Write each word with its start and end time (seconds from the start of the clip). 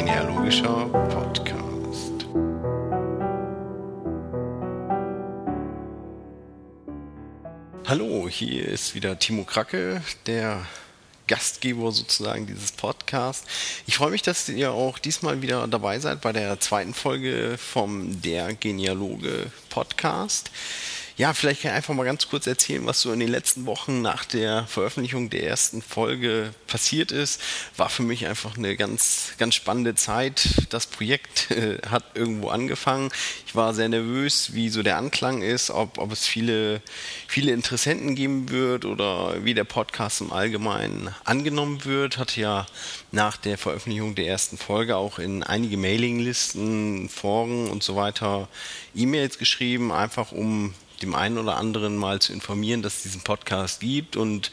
Genealogischer 0.00 0.86
Podcast. 1.10 2.24
Hallo, 7.86 8.26
hier 8.26 8.66
ist 8.66 8.94
wieder 8.94 9.18
Timo 9.18 9.44
Kracke, 9.44 10.00
der 10.24 10.64
Gastgeber 11.26 11.92
sozusagen 11.92 12.46
dieses 12.46 12.72
Podcasts. 12.72 13.46
Ich 13.86 13.96
freue 13.96 14.10
mich, 14.10 14.22
dass 14.22 14.48
ihr 14.48 14.72
auch 14.72 14.98
diesmal 14.98 15.42
wieder 15.42 15.68
dabei 15.68 15.98
seid 15.98 16.22
bei 16.22 16.32
der 16.32 16.58
zweiten 16.60 16.94
Folge 16.94 17.58
vom 17.58 18.22
Der 18.22 18.54
Genealoge 18.54 19.52
Podcast. 19.68 20.50
Ja, 21.20 21.34
vielleicht 21.34 21.60
kann 21.60 21.72
ich 21.72 21.76
einfach 21.76 21.92
mal 21.92 22.04
ganz 22.04 22.28
kurz 22.28 22.46
erzählen, 22.46 22.86
was 22.86 23.02
so 23.02 23.12
in 23.12 23.20
den 23.20 23.28
letzten 23.28 23.66
Wochen 23.66 24.00
nach 24.00 24.24
der 24.24 24.66
Veröffentlichung 24.66 25.28
der 25.28 25.46
ersten 25.46 25.82
Folge 25.82 26.54
passiert 26.66 27.12
ist. 27.12 27.42
War 27.76 27.90
für 27.90 28.02
mich 28.02 28.26
einfach 28.26 28.56
eine 28.56 28.74
ganz, 28.74 29.34
ganz 29.36 29.54
spannende 29.54 29.94
Zeit. 29.94 30.48
Das 30.70 30.86
Projekt 30.86 31.50
äh, 31.50 31.76
hat 31.90 32.04
irgendwo 32.14 32.48
angefangen. 32.48 33.10
Ich 33.46 33.54
war 33.54 33.74
sehr 33.74 33.90
nervös, 33.90 34.54
wie 34.54 34.70
so 34.70 34.82
der 34.82 34.96
Anklang 34.96 35.42
ist, 35.42 35.70
ob, 35.70 35.98
ob 35.98 36.10
es 36.10 36.26
viele, 36.26 36.80
viele 37.28 37.52
Interessenten 37.52 38.14
geben 38.14 38.48
wird 38.48 38.86
oder 38.86 39.44
wie 39.44 39.52
der 39.52 39.64
Podcast 39.64 40.22
im 40.22 40.32
Allgemeinen 40.32 41.14
angenommen 41.24 41.84
wird. 41.84 42.16
Hatte 42.16 42.40
ja 42.40 42.66
nach 43.12 43.36
der 43.36 43.58
Veröffentlichung 43.58 44.14
der 44.14 44.26
ersten 44.26 44.56
Folge 44.56 44.96
auch 44.96 45.18
in 45.18 45.42
einige 45.42 45.76
Mailinglisten, 45.76 47.10
Foren 47.10 47.68
und 47.68 47.82
so 47.82 47.94
weiter 47.94 48.48
E-Mails 48.94 49.36
geschrieben, 49.36 49.92
einfach 49.92 50.32
um 50.32 50.72
dem 51.02 51.14
einen 51.14 51.38
oder 51.38 51.56
anderen 51.56 51.96
mal 51.96 52.20
zu 52.20 52.32
informieren, 52.32 52.82
dass 52.82 52.96
es 52.96 53.02
diesen 53.02 53.22
Podcast 53.22 53.80
gibt. 53.80 54.16
Und 54.16 54.50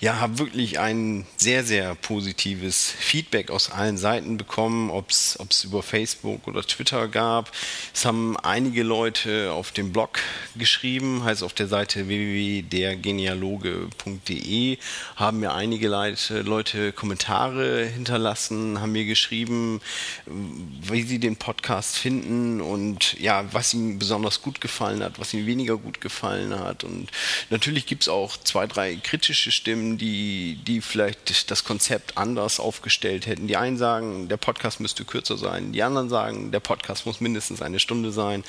ja, 0.00 0.18
habe 0.18 0.38
wirklich 0.38 0.78
ein 0.78 1.26
sehr, 1.36 1.62
sehr 1.62 1.94
positives 1.94 2.90
Feedback 2.98 3.50
aus 3.50 3.70
allen 3.70 3.98
Seiten 3.98 4.38
bekommen, 4.38 4.88
ob 4.90 5.10
es 5.10 5.36
über 5.64 5.82
Facebook 5.82 6.48
oder 6.48 6.62
Twitter 6.62 7.06
gab. 7.06 7.52
Es 7.92 8.06
haben 8.06 8.38
einige 8.38 8.82
Leute 8.82 9.52
auf 9.52 9.72
dem 9.72 9.92
Blog 9.92 10.20
geschrieben, 10.56 11.22
heißt 11.22 11.42
auf 11.42 11.52
der 11.52 11.68
Seite 11.68 12.08
www.dergenealoge.de, 12.08 14.78
haben 15.16 15.40
mir 15.40 15.52
einige 15.52 15.88
Leute, 15.88 16.40
Leute 16.40 16.92
Kommentare 16.92 17.84
hinterlassen, 17.84 18.80
haben 18.80 18.92
mir 18.92 19.04
geschrieben, 19.04 19.82
wie 20.26 21.02
sie 21.02 21.18
den 21.18 21.36
Podcast 21.36 21.98
finden 21.98 22.62
und 22.62 23.20
ja, 23.20 23.44
was 23.52 23.74
ihnen 23.74 23.98
besonders 23.98 24.40
gut 24.40 24.62
gefallen 24.62 25.02
hat, 25.02 25.20
was 25.20 25.34
ihnen 25.34 25.46
weniger 25.46 25.76
gut 25.76 26.00
gefallen 26.00 26.58
hat. 26.58 26.84
Und 26.84 27.10
natürlich 27.50 27.84
gibt 27.84 28.04
es 28.04 28.08
auch 28.08 28.38
zwei, 28.38 28.66
drei 28.66 28.96
kritische 28.96 29.52
Stimmen, 29.52 29.89
die, 29.98 30.58
die 30.66 30.80
vielleicht 30.80 31.50
das 31.50 31.64
Konzept 31.64 32.16
anders 32.18 32.60
aufgestellt 32.60 33.26
hätten. 33.26 33.46
Die 33.46 33.56
einen 33.56 33.78
sagen, 33.78 34.28
der 34.28 34.36
Podcast 34.36 34.80
müsste 34.80 35.04
kürzer 35.04 35.36
sein, 35.36 35.72
die 35.72 35.82
anderen 35.82 36.08
sagen, 36.08 36.50
der 36.50 36.60
Podcast 36.60 37.06
muss 37.06 37.20
mindestens 37.20 37.62
eine 37.62 37.78
Stunde 37.78 38.12
sein. 38.12 38.44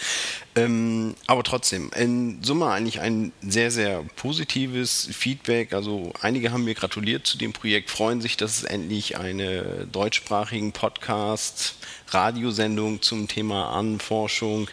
Ähm, 0.56 1.16
aber 1.28 1.44
trotzdem, 1.44 1.91
in 1.96 2.44
Summe 2.44 2.68
eigentlich 2.68 3.02
ein 3.02 3.31
sehr, 3.41 3.72
sehr 3.72 4.03
positives 4.16 5.09
Feedback. 5.12 5.74
Also 5.74 6.13
einige 6.22 6.52
haben 6.52 6.63
mir 6.63 6.75
gratuliert 6.75 7.25
zu 7.25 7.38
dem 7.38 7.53
Projekt, 7.53 7.90
freuen 7.90 8.22
sich, 8.22 8.38
dass 8.38 8.58
es 8.58 8.63
endlich 8.63 9.18
eine 9.18 9.88
deutschsprachigen 9.91 10.72
Podcast, 10.72 11.75
Radiosendung 12.09 13.02
zum 13.02 13.28
Thema 13.28 13.72
Anforschung 13.72 14.69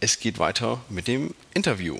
es 0.00 0.20
geht 0.20 0.38
weiter 0.38 0.80
mit 0.88 1.08
dem 1.08 1.34
Interview. 1.54 1.98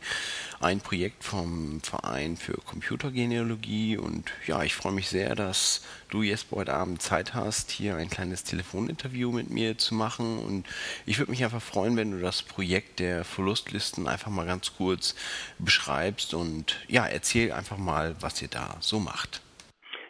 ein 0.62 0.80
Projekt 0.80 1.26
vom 1.26 1.82
Verein 1.82 2.38
für 2.38 2.54
Computergenealogie 2.54 3.98
und 3.98 4.32
ja, 4.48 4.64
ich 4.64 4.74
freue 4.74 4.94
mich 4.94 5.10
sehr, 5.10 5.36
dass 5.36 5.86
du 6.10 6.24
Jesper 6.24 6.56
heute 6.56 6.76
Abend 6.76 7.02
Zeit 7.02 7.34
hast, 7.34 7.72
hier 7.72 7.98
ein 7.98 8.10
kleines 8.10 8.46
Telefoninterview 8.46 9.34
mit 9.34 9.50
mir 9.50 9.78
zu 9.78 9.96
machen 9.96 10.40
und 10.40 10.66
ich 11.06 11.20
würde 11.20 11.32
mich 11.32 11.44
einfach 11.44 11.62
freuen, 11.62 11.98
wenn 11.98 12.12
du 12.12 12.22
das 12.22 12.42
Projekt 12.42 13.02
der 13.02 13.26
Verlustlisten 13.26 14.08
einfach 14.08 14.32
mal 14.32 14.46
ganz 14.46 14.78
kurz 14.78 15.14
beschreibst 15.60 16.34
und 16.34 16.78
ja, 16.88 17.06
erzähl 17.06 17.52
einfach 17.52 17.78
mal, 17.78 18.16
was 18.22 18.42
ihr 18.42 18.48
da 18.48 18.78
so 18.80 19.02
macht. 19.02 19.42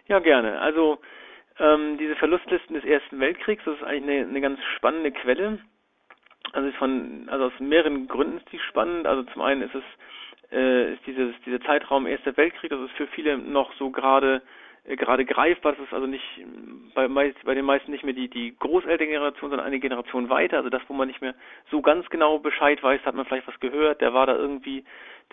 Ja, 0.10 0.20
gerne. 0.20 0.60
Also 0.60 1.00
ähm, 1.60 1.98
diese 1.98 2.16
Verlustlisten 2.16 2.76
des 2.76 2.86
Ersten 2.86 3.20
Weltkriegs, 3.20 3.64
das 3.66 3.76
ist 3.76 3.84
eigentlich 3.84 4.20
eine, 4.20 4.30
eine 4.30 4.42
ganz 4.42 4.60
spannende 4.76 5.12
Quelle. 5.12 5.60
Also, 6.54 6.72
von, 6.74 7.28
also 7.30 7.46
aus 7.46 7.60
mehreren 7.60 8.08
Gründen 8.08 8.38
ist 8.38 8.52
die 8.52 8.60
spannend. 8.60 9.06
Also 9.06 9.24
zum 9.24 9.42
einen 9.42 9.62
ist 9.62 9.76
es 9.76 9.84
äh, 10.52 10.94
ist 10.94 11.06
dieses 11.06 11.36
dieser 11.46 11.62
Zeitraum 11.62 12.08
Erster 12.08 12.36
Weltkrieg, 12.38 12.72
das 12.72 12.82
ist 12.82 12.96
für 12.96 13.08
viele 13.08 13.38
noch 13.38 13.74
so 13.74 13.92
gerade 13.92 14.42
äh, 14.86 14.96
gerade 14.96 15.26
greifbar. 15.26 15.74
Das 15.74 15.86
ist 15.86 15.94
also 15.94 16.08
nicht 16.08 16.24
bei, 16.96 17.08
meist, 17.08 17.38
bei 17.44 17.54
den 17.54 17.66
meisten 17.66 17.92
nicht 17.92 18.04
mehr 18.04 18.14
die 18.14 18.30
die 18.30 18.56
Großelterngeneration, 18.58 19.52
sondern 19.52 19.68
eine 19.68 19.80
Generation 19.80 20.30
weiter. 20.30 20.58
Also 20.58 20.70
das, 20.70 20.82
wo 20.88 20.94
man 20.94 21.08
nicht 21.08 21.22
mehr 21.22 21.36
so 21.70 21.82
ganz 21.82 22.10
genau 22.10 22.40
Bescheid 22.40 22.82
weiß, 22.82 23.02
hat 23.06 23.16
man 23.16 23.26
vielleicht 23.26 23.48
was 23.48 23.60
gehört. 23.60 24.02
Der 24.02 24.14
war 24.14 24.26
da 24.26 24.36
irgendwie 24.36 24.84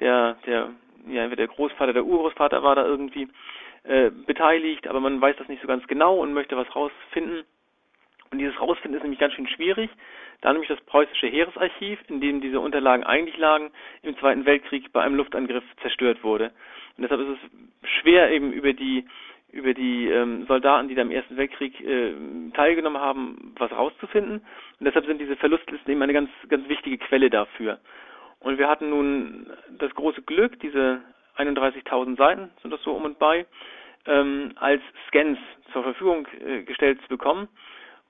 der 0.01 0.37
der 0.47 0.71
ja 1.09 1.29
der 1.29 1.49
Großvater, 1.49 1.93
der 1.93 2.05
Urgroßvater 2.05 2.63
war 2.63 2.75
da 2.75 2.85
irgendwie 2.85 3.29
äh, 3.89 4.11
beteiligt, 4.11 4.87
aber 4.89 5.01
man 5.01 5.21
weiß 5.21 5.37
das 5.37 5.49
nicht 5.49 5.63
so 5.63 5.69
ganz 5.69 5.87
genau 5.87 6.17
und 6.17 6.33
möchte 6.33 6.57
was 6.57 6.75
rausfinden. 6.75 7.45
Und 8.31 8.39
dieses 8.39 8.61
Rausfinden 8.61 8.97
ist 8.97 9.03
nämlich 9.03 9.21
ganz 9.21 9.35
schön 9.35 9.47
schwierig, 9.49 9.91
da 10.41 10.53
nämlich 10.53 10.69
das 10.69 10.81
preußische 10.83 11.29
Heeresarchiv, 11.29 11.99
in 12.09 12.21
dem 12.21 12.41
diese 12.41 12.61
Unterlagen 12.61 13.05
eigentlich 13.05 13.37
lagen, 13.37 13.71
im 14.03 14.19
Zweiten 14.19 14.45
Weltkrieg 14.45 14.93
bei 14.93 15.03
einem 15.03 15.15
Luftangriff 15.15 15.65
zerstört 15.83 16.25
wurde. 16.25 16.47
Und 16.97 17.03
deshalb 17.03 17.21
ist 17.21 17.39
es 17.39 17.91
schwer 18.01 18.31
eben 18.31 18.53
über 18.53 18.73
die 18.73 19.07
über 19.53 19.73
die 19.73 20.09
ähm, 20.09 20.45
Soldaten, 20.47 20.89
die 20.89 20.95
da 20.95 21.03
im 21.03 21.13
Ersten 21.13 21.37
Weltkrieg 21.37 21.81
äh, 21.81 22.13
teilgenommen 22.53 23.01
haben, 23.01 23.55
was 23.57 23.71
rauszufinden. 23.71 24.39
Und 24.81 24.85
deshalb 24.85 25.07
sind 25.07 25.19
diese 25.19 25.37
Verlustlisten 25.37 25.93
eben 25.93 26.03
eine 26.03 26.13
ganz 26.13 26.31
ganz 26.49 26.69
wichtige 26.69 26.99
Quelle 26.99 27.31
dafür. 27.31 27.79
Und 28.41 28.59
wir 28.59 28.69
hatten 28.69 28.91
nun 28.91 29.47
das 29.79 29.95
große 29.95 30.23
Glück, 30.23 30.59
diese 30.61 31.01
31.000 31.39 32.17
Seiten 32.17 32.51
sind 32.63 32.71
das 32.71 32.83
so 32.83 32.93
um 32.93 33.05
und 33.05 33.19
bei, 33.19 33.47
ähm, 34.07 34.53
als 34.57 34.83
Scans 35.09 35.39
zur 35.73 35.83
Verfügung 35.83 36.27
äh, 36.45 36.63
gestellt 36.63 37.01
zu 37.03 37.09
bekommen 37.09 37.49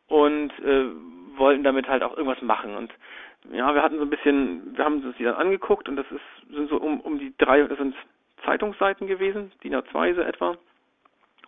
und 0.09 0.51
äh, 0.61 0.87
wollten 1.37 1.65
damit 1.65 1.89
halt 1.89 2.03
auch 2.03 2.17
irgendwas 2.17 2.43
machen. 2.43 2.77
Und 2.77 2.93
ja, 3.53 3.75
wir 3.75 3.83
hatten 3.83 3.99
so 3.99 4.03
ein 4.03 4.11
bisschen, 4.11 4.77
wir 4.77 4.85
haben 4.85 5.05
uns 5.05 5.17
die 5.17 5.25
dann 5.25 5.35
angeguckt 5.35 5.89
und 5.89 5.97
das 5.97 6.07
ist 6.11 6.55
sind 6.55 6.69
so 6.69 6.77
um, 6.77 7.01
um 7.01 7.19
die 7.19 7.35
drei, 7.39 7.63
das 7.63 7.79
sind 7.79 7.95
Zeitungsseiten 8.45 9.07
gewesen, 9.07 9.53
DIN 9.63 9.75
A2 9.75 10.15
so 10.15 10.21
etwa. 10.21 10.57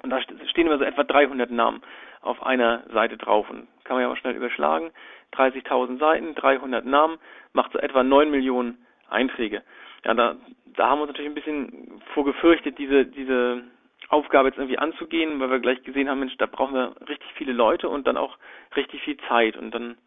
Und 0.03 0.11
da 0.11 0.21
stehen 0.21 0.67
immer 0.67 0.79
so 0.79 0.85
etwa 0.85 1.03
300 1.03 1.51
Namen 1.51 1.83
auf 2.21 2.45
einer 2.45 2.85
Seite 2.93 3.17
drauf. 3.17 3.49
Und 3.51 3.67
kann 3.85 3.97
man 3.97 4.03
ja 4.03 4.13
auch 4.13 4.17
schnell 4.17 4.37
überschlagen. 4.37 4.91
30.000 5.35 5.99
Seiten, 5.99 6.35
300 6.35 6.85
Namen, 6.85 7.19
macht 7.53 7.73
so 7.73 7.79
etwa 7.79 8.03
9 8.03 8.31
Millionen 8.31 8.79
Einträge. 9.09 9.63
Ja, 10.05 10.15
da, 10.15 10.37
da 10.67 10.89
haben 10.89 10.99
wir 10.99 11.03
uns 11.03 11.13
natürlich 11.13 11.31
ein 11.31 11.35
bisschen 11.35 12.03
vorgefürchtet, 12.15 12.79
diese, 12.79 13.07
diese 13.07 13.65
Aufgabe 14.09 14.49
jetzt 14.49 14.59
irgendwie 14.59 14.79
anzugehen, 14.79 15.39
weil 15.41 15.51
wir 15.51 15.61
gleich 15.61 15.83
gesehen 15.83 16.09
haben, 16.09 16.21
Mensch, 16.21 16.37
da 16.39 16.47
brauchen 16.47 16.75
wir 16.75 16.95
richtig 17.09 17.31
viele 17.35 17.53
Leute 17.53 17.89
und 17.89 18.07
dann 18.07 18.17
auch 18.17 18.39
richtig 18.77 19.03
viel 19.03 19.17
Zeit. 19.29 19.57
Und 19.57 19.73
dann 19.73 19.99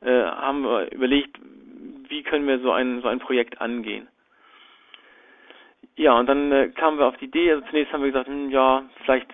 äh, 0.00 0.22
haben 0.22 0.62
wir 0.62 0.92
überlegt, 0.92 1.38
wie 2.08 2.22
können 2.22 2.46
wir 2.46 2.60
so 2.60 2.72
ein, 2.72 3.02
so 3.02 3.08
ein 3.08 3.18
Projekt 3.18 3.60
angehen. 3.60 4.08
Ja, 5.96 6.18
und 6.18 6.26
dann 6.26 6.52
äh, 6.52 6.68
kamen 6.68 6.98
wir 6.98 7.06
auf 7.06 7.16
die 7.16 7.24
Idee, 7.24 7.52
also 7.52 7.66
zunächst 7.66 7.92
haben 7.92 8.02
wir 8.02 8.12
gesagt, 8.12 8.28
hm, 8.28 8.50
ja, 8.50 8.84
vielleicht 9.04 9.28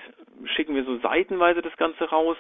schicken 0.57 0.75
wir 0.75 0.85
so 0.85 0.99
seitenweise 0.99 1.61
das 1.61 1.77
Ganze 1.77 2.05
raus. 2.05 2.37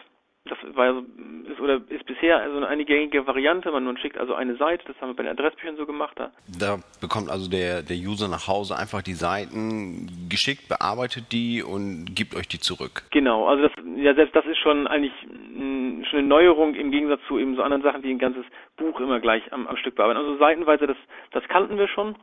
Das 0.47 0.59
war 0.75 1.03
ist 1.49 1.61
oder 1.61 1.81
ist 1.89 2.05
bisher 2.05 2.39
also 2.39 2.63
eine 2.67 2.85
gängige 2.85 3.27
Variante. 3.27 3.71
Man, 3.71 3.85
man 3.85 3.97
schickt 3.97 4.19
also 4.19 4.35
eine 4.35 4.57
Seite, 4.57 4.85
das 4.87 5.01
haben 5.01 5.09
wir 5.09 5.17
bei 5.17 5.23
den 5.23 5.33
Adressbüchern 5.33 5.77
so 5.77 5.87
gemacht. 5.87 6.13
Da, 6.17 6.33
da 6.59 6.79
bekommt 7.01 7.31
also 7.31 7.49
der, 7.49 7.83
der 7.83 7.97
User 7.97 8.29
nach 8.29 8.47
Hause 8.47 8.77
einfach 8.77 9.01
die 9.01 9.15
Seiten 9.15 10.29
geschickt, 10.29 10.69
bearbeitet 10.69 11.33
die 11.33 11.63
und 11.63 12.15
gibt 12.15 12.35
euch 12.35 12.47
die 12.47 12.59
zurück. 12.59 13.05
Genau, 13.11 13.47
also 13.47 13.63
das, 13.63 13.73
ja 13.97 14.15
selbst 14.15 14.37
das 14.37 14.45
ist 14.45 14.59
schon 14.59 14.87
eigentlich 14.87 15.15
mh, 15.25 16.05
schon 16.11 16.19
eine 16.19 16.29
Neuerung 16.29 16.75
im 16.75 16.91
Gegensatz 16.91 17.21
zu 17.27 17.39
eben 17.39 17.57
so 17.57 17.63
anderen 17.63 17.83
Sachen, 17.83 18.03
die 18.03 18.11
ein 18.11 18.19
ganzes 18.19 18.45
Buch 18.77 19.01
immer 19.01 19.21
gleich 19.21 19.51
am, 19.51 19.67
am 19.67 19.79
Stück 19.79 19.95
bearbeiten. 19.95 20.21
Also 20.21 20.37
seitenweise, 20.37 20.87
das, 20.87 20.99
das 21.31 21.45
kannten 21.49 21.79
wir 21.79 21.89
schon. 21.89 22.17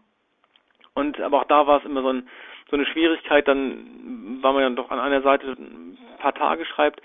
Und 0.93 1.19
aber 1.21 1.41
auch 1.41 1.47
da 1.47 1.65
war 1.65 1.79
es 1.79 1.85
immer 1.85 2.03
so, 2.03 2.09
ein, 2.09 2.27
so 2.69 2.75
eine 2.75 2.85
Schwierigkeit, 2.85 3.47
dann 3.47 4.39
war 4.43 4.53
man 4.53 4.61
ja 4.61 4.69
doch 4.69 4.91
an 4.91 4.99
einer 4.99 5.23
Seite 5.23 5.55
ein 5.57 5.97
paar 6.19 6.35
Tage 6.35 6.65
schreibt. 6.65 7.01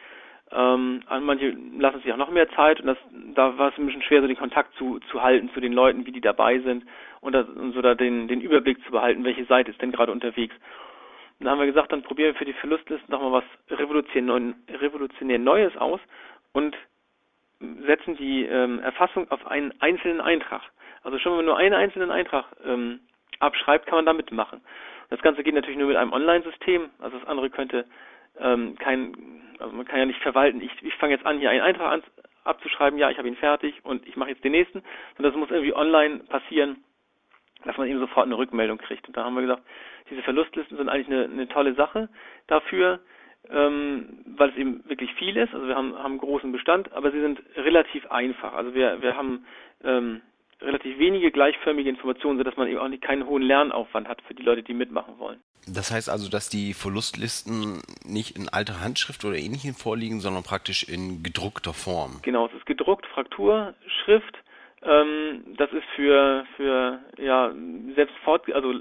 Ähm, 0.52 1.02
manche 1.22 1.56
lassen 1.78 2.00
sich 2.02 2.12
auch 2.12 2.16
noch 2.16 2.31
mehr 2.31 2.48
Zeit 2.50 2.81
und 2.81 2.87
das, 2.87 2.98
da 3.34 3.58
war 3.58 3.70
es 3.70 3.78
ein 3.78 3.87
bisschen 3.87 4.02
schwer, 4.02 4.20
so 4.20 4.28
den 4.28 4.37
Kontakt 4.37 4.75
zu, 4.76 5.00
zu 5.10 5.22
halten 5.22 5.50
zu 5.52 5.60
den 5.60 5.72
Leuten, 5.72 6.06
wie 6.06 6.12
die 6.12 6.20
dabei 6.20 6.60
sind 6.60 6.84
und, 7.20 7.32
das, 7.32 7.48
und 7.48 7.72
so 7.72 7.82
da 7.82 7.94
den, 7.94 8.28
den 8.28 8.40
Überblick 8.40 8.82
zu 8.84 8.93
behalten, 8.93 9.25
welche 9.25 9.44
Seite 9.46 9.72
ist 9.72 9.82
denn 9.82 9.90
gerade 9.90 10.12
unterwegs. 10.12 10.54
Und 11.38 11.44
dann 11.44 11.50
haben 11.50 11.58
wir 11.58 11.66
gesagt, 11.66 11.93
dann 11.93 12.02
probieren 12.02 12.32
wir 12.32 12.38
für 12.38 12.44
die 12.44 12.52
Verlustlisten 12.52 13.10
nochmal 13.10 13.43
was 13.43 13.78
revolutionär, 13.78 14.54
revolutionär 14.81 15.38
Neues 15.38 15.76
aus 15.76 16.00
und 16.52 16.76
setzen 17.84 18.16
die 18.16 18.44
ähm, 18.44 18.78
Erfassung 18.81 19.31
auf 19.31 19.46
einen 19.46 19.75
einzelnen 19.81 20.20
Eintrag. 20.20 20.62
Also 21.02 21.19
schon 21.19 21.32
wenn 21.32 21.38
man 21.38 21.46
nur 21.46 21.56
einen 21.56 21.75
einzelnen 21.75 22.10
Eintrag 22.10 22.44
ähm, 22.64 23.00
abschreibt, 23.40 23.87
kann 23.87 23.96
man 23.96 24.06
da 24.06 24.12
mitmachen. 24.12 24.60
Das 25.10 25.20
Ganze 25.22 25.42
geht 25.42 25.54
natürlich 25.54 25.78
nur 25.78 25.88
mit 25.88 25.96
einem 25.96 26.12
Online-System, 26.12 26.90
also 26.99 27.19
das 27.19 27.28
andere 27.28 27.50
könnte 27.50 27.84
ähm, 28.40 28.76
kein, 28.78 29.12
also 29.58 29.74
man 29.74 29.86
kann 29.86 29.98
ja 29.98 30.06
nicht 30.06 30.20
verwalten, 30.22 30.60
ich, 30.60 30.70
ich 30.82 30.94
fange 30.94 31.14
jetzt 31.14 31.26
an, 31.26 31.38
hier 31.38 31.50
einen 31.50 31.62
Eintrag 31.62 31.92
an, 31.92 32.02
abzuschreiben, 32.44 32.98
ja, 32.98 33.10
ich 33.10 33.18
habe 33.18 33.28
ihn 33.28 33.36
fertig 33.36 33.74
und 33.84 34.06
ich 34.06 34.16
mache 34.16 34.30
jetzt 34.30 34.44
den 34.44 34.52
nächsten, 34.52 34.82
sondern 35.16 35.32
das 35.32 35.38
muss 35.38 35.50
irgendwie 35.50 35.74
online 35.74 36.20
passieren, 36.20 36.84
dass 37.64 37.76
man 37.76 37.88
eben 37.88 37.98
sofort 37.98 38.26
eine 38.26 38.38
Rückmeldung 38.38 38.78
kriegt. 38.78 39.08
Und 39.08 39.16
da 39.16 39.24
haben 39.24 39.34
wir 39.34 39.42
gesagt, 39.42 39.62
diese 40.10 40.22
Verlustlisten 40.22 40.76
sind 40.76 40.88
eigentlich 40.88 41.08
eine, 41.08 41.24
eine 41.24 41.48
tolle 41.48 41.74
Sache 41.74 42.08
dafür, 42.46 43.00
ähm, 43.50 44.24
weil 44.36 44.50
es 44.50 44.56
eben 44.56 44.88
wirklich 44.88 45.12
viel 45.14 45.36
ist. 45.36 45.52
Also 45.54 45.66
wir 45.66 45.76
haben, 45.76 45.94
haben 45.96 46.12
einen 46.12 46.18
großen 46.18 46.52
Bestand, 46.52 46.92
aber 46.92 47.10
sie 47.10 47.20
sind 47.20 47.42
relativ 47.56 48.06
einfach. 48.10 48.54
Also 48.54 48.74
wir, 48.74 49.02
wir 49.02 49.16
haben 49.16 49.44
ähm, 49.84 50.22
relativ 50.60 50.98
wenige 50.98 51.30
gleichförmige 51.30 51.90
Informationen, 51.90 52.38
sodass 52.38 52.56
man 52.56 52.68
eben 52.68 52.78
auch 52.78 52.88
nicht 52.88 53.02
keinen 53.02 53.26
hohen 53.26 53.42
Lernaufwand 53.42 54.08
hat 54.08 54.22
für 54.22 54.34
die 54.34 54.42
Leute, 54.42 54.62
die 54.62 54.74
mitmachen 54.74 55.18
wollen. 55.18 55.40
Das 55.66 55.90
heißt 55.90 56.08
also, 56.08 56.30
dass 56.30 56.48
die 56.48 56.74
Verlustlisten 56.74 57.82
nicht 58.04 58.36
in 58.36 58.48
alter 58.48 58.80
Handschrift 58.80 59.24
oder 59.24 59.36
ähnlichem 59.36 59.74
vorliegen, 59.74 60.20
sondern 60.20 60.44
praktisch 60.44 60.84
in 60.84 61.22
gedruckter 61.22 61.74
Form. 61.74 62.20
Genau, 62.22 62.46
es 62.46 62.54
ist 62.54 62.66
gedruckt, 62.66 63.04
Fraktur, 63.06 63.74
Schrift. 64.04 64.38
Ähm, 64.82 65.42
das 65.56 65.72
ist 65.72 65.84
für 65.96 66.44
für 66.56 67.00
ja 67.18 67.52
selbst 67.96 68.14
fort 68.24 68.50
also 68.52 68.72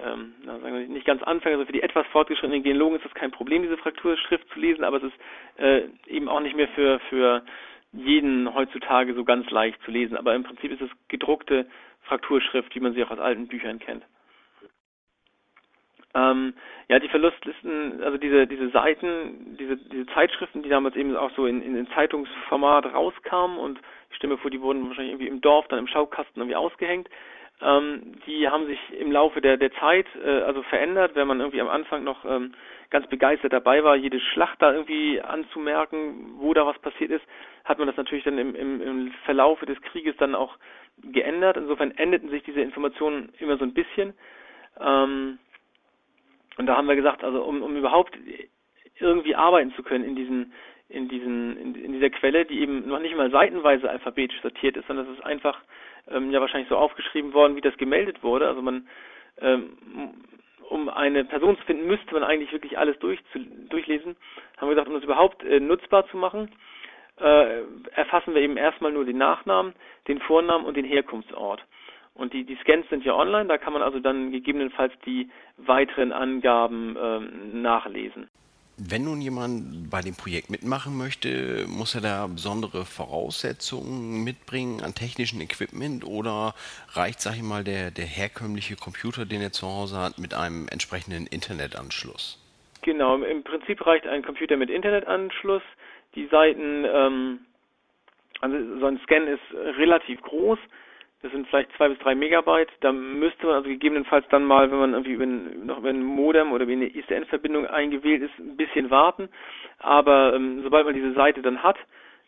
ähm, 0.00 0.34
sagen 0.44 0.62
wir 0.64 0.88
nicht 0.88 1.06
ganz 1.06 1.22
Anfänger, 1.22 1.56
also 1.56 1.66
für 1.66 1.72
die 1.72 1.82
etwas 1.82 2.06
fortgeschrittenen 2.08 2.62
Geologen 2.62 2.96
ist 2.96 3.04
das 3.04 3.14
kein 3.14 3.30
Problem, 3.30 3.62
diese 3.62 3.76
Frakturschrift 3.76 4.48
zu 4.52 4.58
lesen, 4.58 4.84
aber 4.84 4.96
es 4.96 5.04
ist 5.04 5.14
äh, 5.58 5.82
eben 6.06 6.28
auch 6.28 6.40
nicht 6.40 6.56
mehr 6.56 6.68
für 6.68 6.98
für 7.10 7.44
jeden 7.92 8.52
heutzutage 8.54 9.14
so 9.14 9.24
ganz 9.24 9.50
leicht 9.50 9.82
zu 9.82 9.90
lesen. 9.90 10.16
Aber 10.16 10.34
im 10.34 10.44
Prinzip 10.44 10.72
ist 10.72 10.80
es 10.80 10.90
gedruckte 11.08 11.66
Frakturschrift, 12.02 12.74
wie 12.74 12.80
man 12.80 12.94
sie 12.94 13.04
auch 13.04 13.10
aus 13.10 13.18
alten 13.18 13.48
Büchern 13.48 13.78
kennt. 13.78 14.04
Ähm, 16.14 16.54
ja, 16.88 16.98
die 16.98 17.08
Verlustlisten, 17.08 18.02
also 18.02 18.18
diese 18.18 18.46
diese 18.46 18.68
Seiten, 18.70 19.56
diese 19.58 19.76
diese 19.76 20.06
Zeitschriften, 20.06 20.62
die 20.62 20.68
damals 20.68 20.94
eben 20.94 21.16
auch 21.16 21.30
so 21.34 21.46
in, 21.46 21.62
in, 21.62 21.74
in 21.74 21.88
Zeitungsformat 21.88 22.92
rauskamen 22.92 23.56
und 23.56 23.80
ich 24.10 24.16
stimme 24.16 24.36
vor, 24.36 24.50
die 24.50 24.60
wurden 24.60 24.86
wahrscheinlich 24.86 25.12
irgendwie 25.12 25.28
im 25.28 25.40
Dorf 25.40 25.68
dann 25.68 25.78
im 25.78 25.86
Schaukasten 25.86 26.42
irgendwie 26.42 26.56
ausgehängt. 26.56 27.08
Ähm, 27.62 28.20
die 28.26 28.46
haben 28.46 28.66
sich 28.66 28.78
im 28.98 29.10
Laufe 29.10 29.40
der 29.40 29.56
der 29.56 29.72
Zeit 29.74 30.06
äh, 30.22 30.42
also 30.42 30.62
verändert, 30.64 31.14
wenn 31.14 31.28
man 31.28 31.40
irgendwie 31.40 31.62
am 31.62 31.70
Anfang 31.70 32.04
noch 32.04 32.26
ähm, 32.26 32.52
ganz 32.92 33.08
begeistert 33.08 33.52
dabei 33.52 33.82
war, 33.82 33.96
jede 33.96 34.20
Schlacht 34.20 34.62
da 34.62 34.72
irgendwie 34.72 35.20
anzumerken, 35.20 36.34
wo 36.36 36.54
da 36.54 36.66
was 36.66 36.78
passiert 36.78 37.10
ist, 37.10 37.24
hat 37.64 37.78
man 37.78 37.88
das 37.88 37.96
natürlich 37.96 38.24
dann 38.24 38.38
im, 38.38 38.54
im, 38.54 38.80
im 38.80 39.12
Verlaufe 39.24 39.66
des 39.66 39.80
Krieges 39.80 40.16
dann 40.18 40.34
auch 40.34 40.56
geändert. 41.02 41.56
Insofern 41.56 41.90
endeten 41.92 42.28
sich 42.28 42.42
diese 42.44 42.60
Informationen 42.60 43.32
immer 43.38 43.56
so 43.56 43.64
ein 43.64 43.74
bisschen. 43.74 44.14
Ähm, 44.78 45.38
und 46.58 46.66
da 46.66 46.76
haben 46.76 46.86
wir 46.86 46.94
gesagt, 46.94 47.24
also 47.24 47.42
um, 47.42 47.62
um 47.62 47.76
überhaupt 47.76 48.16
irgendwie 49.00 49.34
arbeiten 49.34 49.72
zu 49.74 49.82
können 49.82 50.04
in 50.04 50.14
diesen 50.14 50.52
in 50.88 51.08
diesen 51.08 51.56
in, 51.56 51.74
in 51.74 51.92
dieser 51.94 52.10
Quelle, 52.10 52.44
die 52.44 52.60
eben 52.60 52.86
noch 52.86 53.00
nicht 53.00 53.16
mal 53.16 53.30
seitenweise 53.30 53.88
alphabetisch 53.88 54.40
sortiert 54.42 54.76
ist, 54.76 54.86
sondern 54.86 55.06
es 55.06 55.18
ist 55.18 55.24
einfach 55.24 55.58
ähm, 56.10 56.30
ja 56.30 56.42
wahrscheinlich 56.42 56.68
so 56.68 56.76
aufgeschrieben 56.76 57.32
worden, 57.32 57.56
wie 57.56 57.62
das 57.62 57.76
gemeldet 57.78 58.22
wurde. 58.22 58.46
Also 58.46 58.60
man 58.60 58.86
ähm, 59.40 59.78
um 60.72 60.88
eine 60.88 61.24
Person 61.24 61.56
zu 61.58 61.64
finden, 61.64 61.86
müsste 61.86 62.14
man 62.14 62.24
eigentlich 62.24 62.52
wirklich 62.52 62.78
alles 62.78 62.98
durch, 62.98 63.20
zu, 63.32 63.38
durchlesen. 63.68 64.16
Haben 64.56 64.68
wir 64.68 64.74
gesagt, 64.74 64.88
um 64.88 64.94
das 64.94 65.04
überhaupt 65.04 65.44
äh, 65.44 65.60
nutzbar 65.60 66.06
zu 66.08 66.16
machen, 66.16 66.50
äh, 67.20 67.62
erfassen 67.94 68.34
wir 68.34 68.40
eben 68.40 68.56
erstmal 68.56 68.90
nur 68.90 69.04
den 69.04 69.18
Nachnamen, 69.18 69.74
den 70.08 70.18
Vornamen 70.20 70.64
und 70.64 70.76
den 70.76 70.86
Herkunftsort. 70.86 71.62
Und 72.14 72.32
die, 72.32 72.44
die 72.44 72.56
Scans 72.56 72.88
sind 72.88 73.04
ja 73.04 73.14
online, 73.14 73.46
da 73.46 73.58
kann 73.58 73.72
man 73.72 73.82
also 73.82 74.00
dann 74.00 74.32
gegebenenfalls 74.32 74.92
die 75.06 75.30
weiteren 75.58 76.12
Angaben 76.12 76.96
ähm, 77.00 77.62
nachlesen. 77.62 78.28
Wenn 78.78 79.04
nun 79.04 79.20
jemand 79.20 79.90
bei 79.90 80.00
dem 80.00 80.14
Projekt 80.14 80.48
mitmachen 80.48 80.96
möchte, 80.96 81.66
muss 81.68 81.94
er 81.94 82.00
da 82.00 82.26
besondere 82.26 82.84
Voraussetzungen 82.86 84.24
mitbringen 84.24 84.80
an 84.82 84.94
technischem 84.94 85.40
Equipment 85.42 86.04
oder 86.06 86.54
reicht, 86.92 87.20
sag 87.20 87.36
ich 87.36 87.42
mal, 87.42 87.64
der, 87.64 87.90
der 87.90 88.06
herkömmliche 88.06 88.76
Computer, 88.76 89.26
den 89.26 89.42
er 89.42 89.52
zu 89.52 89.66
Hause 89.66 89.98
hat, 89.98 90.18
mit 90.18 90.32
einem 90.32 90.68
entsprechenden 90.68 91.26
Internetanschluss? 91.26 92.38
Genau, 92.80 93.16
im 93.22 93.44
Prinzip 93.44 93.86
reicht 93.86 94.06
ein 94.06 94.24
Computer 94.24 94.56
mit 94.56 94.70
Internetanschluss. 94.70 95.62
Die 96.14 96.26
Seiten, 96.28 96.84
ähm, 96.84 97.40
also 98.40 98.56
so 98.80 98.86
ein 98.86 98.98
Scan 99.04 99.26
ist 99.26 99.78
relativ 99.78 100.20
groß 100.22 100.58
das 101.22 101.30
sind 101.30 101.46
vielleicht 101.48 101.72
zwei 101.76 101.88
bis 101.88 101.98
drei 102.00 102.14
Megabyte. 102.14 102.70
Da 102.80 102.92
müsste 102.92 103.46
man 103.46 103.56
also 103.56 103.68
gegebenenfalls 103.68 104.26
dann 104.30 104.44
mal, 104.44 104.70
wenn 104.70 104.78
man 104.78 104.92
irgendwie 104.92 105.12
über 105.12 105.24
ein, 105.24 105.66
noch 105.66 105.78
über 105.78 105.90
ein 105.90 106.02
Modem 106.02 106.52
oder 106.52 106.64
über 106.64 106.72
eine 106.72 106.88
ISDN-Verbindung 106.88 107.66
eingewählt 107.66 108.22
ist, 108.22 108.36
ein 108.38 108.56
bisschen 108.56 108.90
warten. 108.90 109.28
Aber 109.78 110.34
ähm, 110.34 110.62
sobald 110.62 110.84
man 110.84 110.94
diese 110.94 111.12
Seite 111.12 111.40
dann 111.40 111.62
hat, 111.62 111.76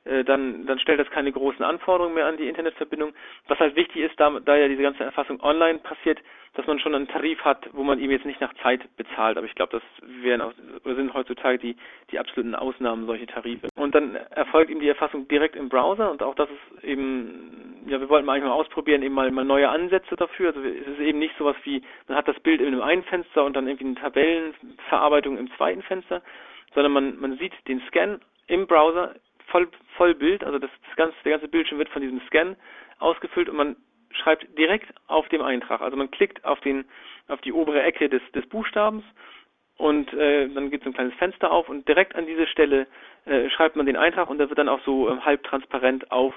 dann, 0.05 0.67
dann 0.67 0.79
stellt 0.79 1.01
das 1.01 1.11
keine 1.11 1.33
großen 1.33 1.65
Anforderungen 1.65 2.15
mehr 2.15 2.27
an 2.27 2.37
die 2.37 2.49
Internetverbindung. 2.49 3.15
Was 3.49 3.59
halt 3.59 3.75
wichtig 3.75 4.03
ist, 4.03 4.21
da, 4.21 4.31
da 4.41 4.57
ja 4.57 4.69
diese 4.69 4.83
ganze 4.83 5.03
Erfassung 5.03 5.41
online 5.43 5.79
passiert, 5.79 6.19
dass 6.55 6.67
man 6.67 6.79
schon 6.79 6.95
einen 6.95 7.09
Tarif 7.09 7.41
hat, 7.45 7.69
wo 7.73 7.83
man 7.83 7.99
eben 7.99 8.13
jetzt 8.13 8.27
nicht 8.27 8.41
nach 8.41 8.53
Zeit 8.63 8.83
bezahlt. 8.97 9.37
Aber 9.37 9.47
ich 9.47 9.55
glaube, 9.55 9.73
das 9.73 9.83
wären 10.23 10.41
auch, 10.41 10.53
sind 10.85 11.13
heutzutage 11.15 11.59
die, 11.59 11.77
die 12.11 12.19
absoluten 12.19 12.55
Ausnahmen 12.55 13.07
solche 13.07 13.27
Tarife. 13.27 13.69
Und 13.77 13.95
dann 13.95 14.15
erfolgt 14.15 14.71
eben 14.71 14.81
die 14.81 14.89
Erfassung 14.89 15.27
direkt 15.27 15.57
im 15.57 15.69
Browser 15.69 16.11
und 16.11 16.23
auch 16.23 16.35
das 16.35 16.49
ist 16.51 16.85
eben, 16.85 17.83
ja, 17.87 17.99
wir 17.99 18.09
wollten 18.09 18.29
eigentlich 18.29 18.45
mal 18.45 18.53
ausprobieren, 18.53 19.03
eben 19.03 19.15
mal, 19.15 19.31
mal 19.31 19.45
neue 19.45 19.69
Ansätze 19.69 20.17
dafür. 20.17 20.49
Also 20.49 20.61
es 20.61 20.87
ist 20.87 21.01
eben 21.01 21.19
nicht 21.19 21.37
sowas 21.39 21.57
wie, 21.65 21.83
man 22.09 22.17
hat 22.17 22.29
das 22.29 22.39
Bild 22.41 22.61
in 22.61 22.69
einem 22.69 22.83
einen 22.83 23.03
Fenster 23.05 23.45
und 23.45 23.57
dann 23.57 23.67
irgendwie 23.67 23.87
eine 23.87 23.95
Tabellenverarbeitung 23.97 25.39
im 25.39 25.51
zweiten 25.57 25.83
Fenster, 25.83 26.23
sondern 26.75 26.93
man, 26.93 27.21
man 27.21 27.39
sieht 27.39 27.53
den 27.67 27.81
Scan 27.89 28.21
im 28.47 28.67
Browser 28.67 29.15
voll, 29.55 29.69
voll 29.97 30.15
Bild, 30.17 30.43
also 30.43 30.59
das, 30.59 30.71
das 30.89 30.97
ganze, 30.97 31.17
der 31.25 31.33
ganze 31.33 31.47
Bildschirm 31.47 31.79
wird 31.79 31.89
von 31.91 32.03
diesem 32.03 32.21
Scan 32.27 32.57
ausgefüllt 32.99 33.49
und 33.49 33.57
man 33.57 33.77
schreibt 34.11 34.59
direkt 34.59 34.93
auf 35.07 35.29
dem 35.29 35.43
Eintrag. 35.43 35.81
Also 35.81 35.97
man 35.97 36.11
klickt 36.11 36.45
auf 36.45 36.59
den, 36.61 36.85
auf 37.29 37.41
die 37.43 37.53
obere 37.53 37.81
Ecke 37.81 38.09
des, 38.09 38.23
des 38.35 38.45
Buchstabens 38.49 39.05
und 39.77 40.13
äh, 40.13 40.49
dann 40.49 40.71
geht 40.71 40.83
so 40.83 40.91
ein 40.91 40.95
kleines 40.95 41.15
Fenster 41.15 41.53
auf 41.53 41.69
und 41.69 41.87
direkt 41.87 42.17
an 42.17 42.27
diese 42.27 42.49
Stelle 42.49 42.89
äh, 43.27 43.49
schreibt 43.51 43.77
man 43.77 43.87
den 43.87 43.97
Eintrag 43.97 44.29
und 44.29 44.39
der 44.39 44.49
wird 44.49 44.59
dann 44.59 44.69
auch 44.69 44.81
so 44.85 45.09
äh, 45.09 45.21
halb 45.21 45.45
transparent 45.45 46.11
auf 46.11 46.35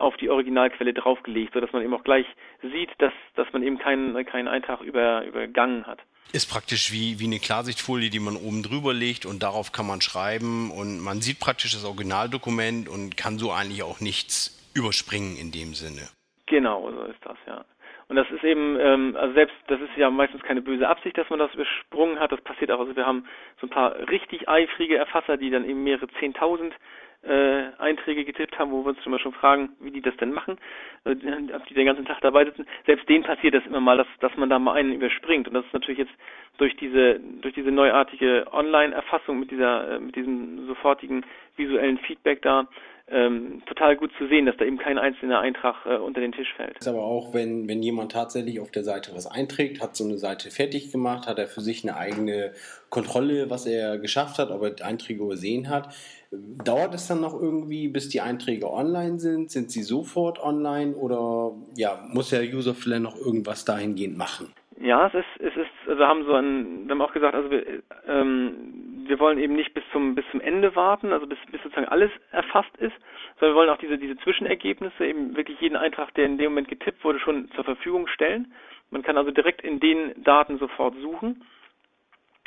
auf 0.00 0.16
die 0.16 0.30
Originalquelle 0.30 0.92
draufgelegt, 0.94 1.54
sodass 1.54 1.72
man 1.72 1.82
eben 1.82 1.94
auch 1.94 2.04
gleich 2.04 2.26
sieht, 2.62 2.90
dass, 2.98 3.12
dass 3.36 3.46
man 3.52 3.62
eben 3.62 3.78
keinen, 3.78 4.24
keinen 4.26 4.48
Eintrag 4.48 4.80
über, 4.80 5.24
übergangen 5.24 5.86
hat. 5.86 6.00
Ist 6.32 6.50
praktisch 6.50 6.92
wie, 6.92 7.18
wie 7.18 7.24
eine 7.24 7.40
Klarsichtfolie, 7.40 8.10
die 8.10 8.20
man 8.20 8.36
oben 8.36 8.62
drüber 8.62 8.94
legt 8.94 9.26
und 9.26 9.42
darauf 9.42 9.72
kann 9.72 9.86
man 9.86 10.00
schreiben 10.00 10.70
und 10.70 11.00
man 11.00 11.20
sieht 11.20 11.40
praktisch 11.40 11.72
das 11.72 11.84
Originaldokument 11.84 12.88
und 12.88 13.16
kann 13.16 13.38
so 13.38 13.50
eigentlich 13.50 13.82
auch 13.82 14.00
nichts 14.00 14.56
überspringen 14.74 15.36
in 15.36 15.50
dem 15.50 15.74
Sinne. 15.74 16.08
Genau, 16.46 16.90
so 16.90 17.02
ist 17.02 17.18
das, 17.24 17.36
ja. 17.46 17.64
Und 18.10 18.16
das 18.16 18.28
ist 18.30 18.42
eben, 18.42 18.76
ähm, 18.80 19.16
also 19.16 19.34
selbst, 19.34 19.54
das 19.68 19.80
ist 19.80 19.96
ja 19.96 20.10
meistens 20.10 20.42
keine 20.42 20.62
böse 20.62 20.88
Absicht, 20.88 21.16
dass 21.16 21.30
man 21.30 21.38
das 21.38 21.54
übersprungen 21.54 22.18
hat. 22.18 22.32
Das 22.32 22.40
passiert 22.40 22.72
auch. 22.72 22.80
Also 22.80 22.96
wir 22.96 23.06
haben 23.06 23.24
so 23.60 23.68
ein 23.68 23.70
paar 23.70 23.94
richtig 24.08 24.48
eifrige 24.48 24.96
Erfasser, 24.96 25.36
die 25.36 25.48
dann 25.48 25.64
eben 25.64 25.84
mehrere 25.84 26.08
Zehntausend 26.18 26.74
äh, 27.22 27.64
Einträge 27.78 28.24
getippt 28.24 28.58
haben, 28.58 28.70
wo 28.70 28.82
wir 28.84 28.90
uns 28.90 29.04
immer 29.04 29.18
schon 29.18 29.32
fragen, 29.32 29.70
wie 29.80 29.90
die 29.90 30.00
das 30.00 30.16
denn 30.16 30.32
machen, 30.32 30.58
äh, 31.04 31.14
ob 31.54 31.66
die 31.66 31.74
den 31.74 31.86
ganzen 31.86 32.04
Tag 32.06 32.20
dabei 32.20 32.44
sitzen. 32.44 32.66
Selbst 32.86 33.08
denen 33.08 33.24
passiert 33.24 33.54
das 33.54 33.66
immer 33.66 33.80
mal, 33.80 33.98
dass, 33.98 34.06
dass 34.20 34.34
man 34.36 34.48
da 34.48 34.58
mal 34.58 34.74
einen 34.74 34.92
überspringt. 34.92 35.46
Und 35.46 35.54
das 35.54 35.64
ist 35.66 35.72
natürlich 35.74 35.98
jetzt 35.98 36.14
durch 36.58 36.76
diese, 36.76 37.20
durch 37.42 37.54
diese 37.54 37.70
neuartige 37.70 38.46
Online-Erfassung 38.52 39.38
mit 39.40 39.50
dieser, 39.50 39.96
äh, 39.96 40.00
mit 40.00 40.16
diesem 40.16 40.66
sofortigen 40.66 41.24
visuellen 41.56 41.98
Feedback 41.98 42.42
da, 42.42 42.66
ähm, 43.10 43.62
total 43.66 43.96
gut 43.96 44.12
zu 44.18 44.28
sehen, 44.28 44.46
dass 44.46 44.56
da 44.56 44.64
eben 44.64 44.78
kein 44.78 44.96
einzelner 44.96 45.40
Eintrag 45.40 45.84
äh, 45.84 45.96
unter 45.96 46.20
den 46.20 46.32
Tisch 46.32 46.52
fällt. 46.56 46.78
Ist 46.78 46.86
aber 46.86 47.02
auch, 47.02 47.34
wenn, 47.34 47.68
wenn 47.68 47.82
jemand 47.82 48.12
tatsächlich 48.12 48.60
auf 48.60 48.70
der 48.70 48.84
Seite 48.84 49.10
was 49.14 49.26
einträgt, 49.26 49.82
hat 49.82 49.96
so 49.96 50.04
eine 50.04 50.16
Seite 50.16 50.50
fertig 50.50 50.92
gemacht, 50.92 51.26
hat 51.26 51.38
er 51.38 51.48
für 51.48 51.60
sich 51.60 51.82
eine 51.82 51.96
eigene 51.96 52.52
Kontrolle, 52.88 53.50
was 53.50 53.66
er 53.66 53.98
geschafft 53.98 54.38
hat, 54.38 54.50
ob 54.50 54.62
er 54.62 54.86
Einträge 54.86 55.24
übersehen 55.24 55.68
hat. 55.68 55.92
Dauert 56.32 56.94
es 56.94 57.08
dann 57.08 57.20
noch 57.20 57.34
irgendwie, 57.34 57.88
bis 57.88 58.08
die 58.08 58.20
Einträge 58.20 58.70
online 58.70 59.18
sind? 59.18 59.50
Sind 59.50 59.72
sie 59.72 59.82
sofort 59.82 60.38
online 60.38 60.94
oder 60.94 61.56
ja, 61.76 62.04
muss 62.12 62.30
der 62.30 62.42
User 62.42 62.74
vielleicht 62.74 63.02
noch 63.02 63.16
irgendwas 63.16 63.64
dahingehend 63.64 64.16
machen? 64.16 64.52
Ja, 64.80 65.08
es 65.08 65.14
ist, 65.14 65.40
es 65.40 65.56
ist, 65.56 65.88
also 65.88 66.04
haben 66.04 66.24
so 66.24 66.34
ein, 66.34 66.86
wir 66.86 66.92
haben 66.92 67.02
auch 67.02 67.12
gesagt, 67.12 67.34
also 67.34 67.50
wir, 67.50 67.82
ähm, 68.06 69.04
wir 69.06 69.18
wollen 69.18 69.38
eben 69.38 69.54
nicht 69.54 69.74
bis 69.74 69.82
zum 69.92 70.14
bis 70.14 70.24
zum 70.30 70.40
Ende 70.40 70.74
warten, 70.76 71.12
also 71.12 71.26
bis, 71.26 71.38
bis 71.50 71.60
sozusagen 71.62 71.88
alles 71.88 72.10
erfasst 72.30 72.74
ist, 72.78 72.94
sondern 73.38 73.54
wir 73.54 73.60
wollen 73.60 73.70
auch 73.70 73.78
diese 73.78 73.98
diese 73.98 74.16
Zwischenergebnisse 74.18 75.04
eben 75.04 75.36
wirklich 75.36 75.60
jeden 75.60 75.76
Eintrag, 75.76 76.14
der 76.14 76.26
in 76.26 76.38
dem 76.38 76.52
Moment 76.52 76.68
getippt 76.68 77.02
wurde, 77.04 77.18
schon 77.18 77.50
zur 77.56 77.64
Verfügung 77.64 78.06
stellen. 78.06 78.52
Man 78.90 79.02
kann 79.02 79.18
also 79.18 79.32
direkt 79.32 79.62
in 79.62 79.80
den 79.80 80.22
Daten 80.22 80.58
sofort 80.58 80.94
suchen. 81.02 81.44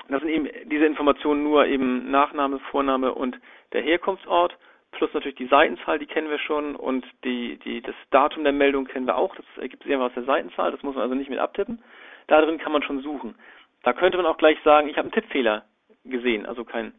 Das 0.09 0.21
sind 0.21 0.29
eben 0.29 0.47
diese 0.69 0.85
Informationen 0.85 1.43
nur 1.43 1.65
eben 1.65 2.11
Nachname, 2.11 2.59
Vorname 2.71 3.13
und 3.13 3.39
der 3.71 3.81
Herkunftsort 3.81 4.57
plus 4.93 5.13
natürlich 5.13 5.37
die 5.37 5.47
Seitenzahl, 5.47 5.99
die 5.99 6.05
kennen 6.05 6.29
wir 6.29 6.39
schon 6.39 6.75
und 6.75 7.05
die, 7.23 7.57
die, 7.57 7.81
das 7.81 7.95
Datum 8.11 8.43
der 8.43 8.53
Meldung 8.53 8.85
kennen 8.85 9.07
wir 9.07 9.17
auch. 9.17 9.35
Das 9.35 9.45
ergibt 9.57 9.83
sich 9.83 9.91
einfach 9.91 10.07
aus 10.07 10.13
der 10.13 10.23
Seitenzahl, 10.23 10.71
das 10.71 10.83
muss 10.83 10.95
man 10.95 11.03
also 11.03 11.15
nicht 11.15 11.29
mit 11.29 11.39
abtippen. 11.39 11.83
Darin 12.27 12.57
kann 12.57 12.71
man 12.71 12.83
schon 12.83 13.01
suchen. 13.01 13.35
Da 13.83 13.93
könnte 13.93 14.17
man 14.17 14.25
auch 14.25 14.37
gleich 14.37 14.57
sagen, 14.63 14.87
ich 14.87 14.97
habe 14.97 15.05
einen 15.05 15.11
Tippfehler 15.11 15.65
gesehen, 16.05 16.45
also 16.45 16.63
kein, 16.63 16.93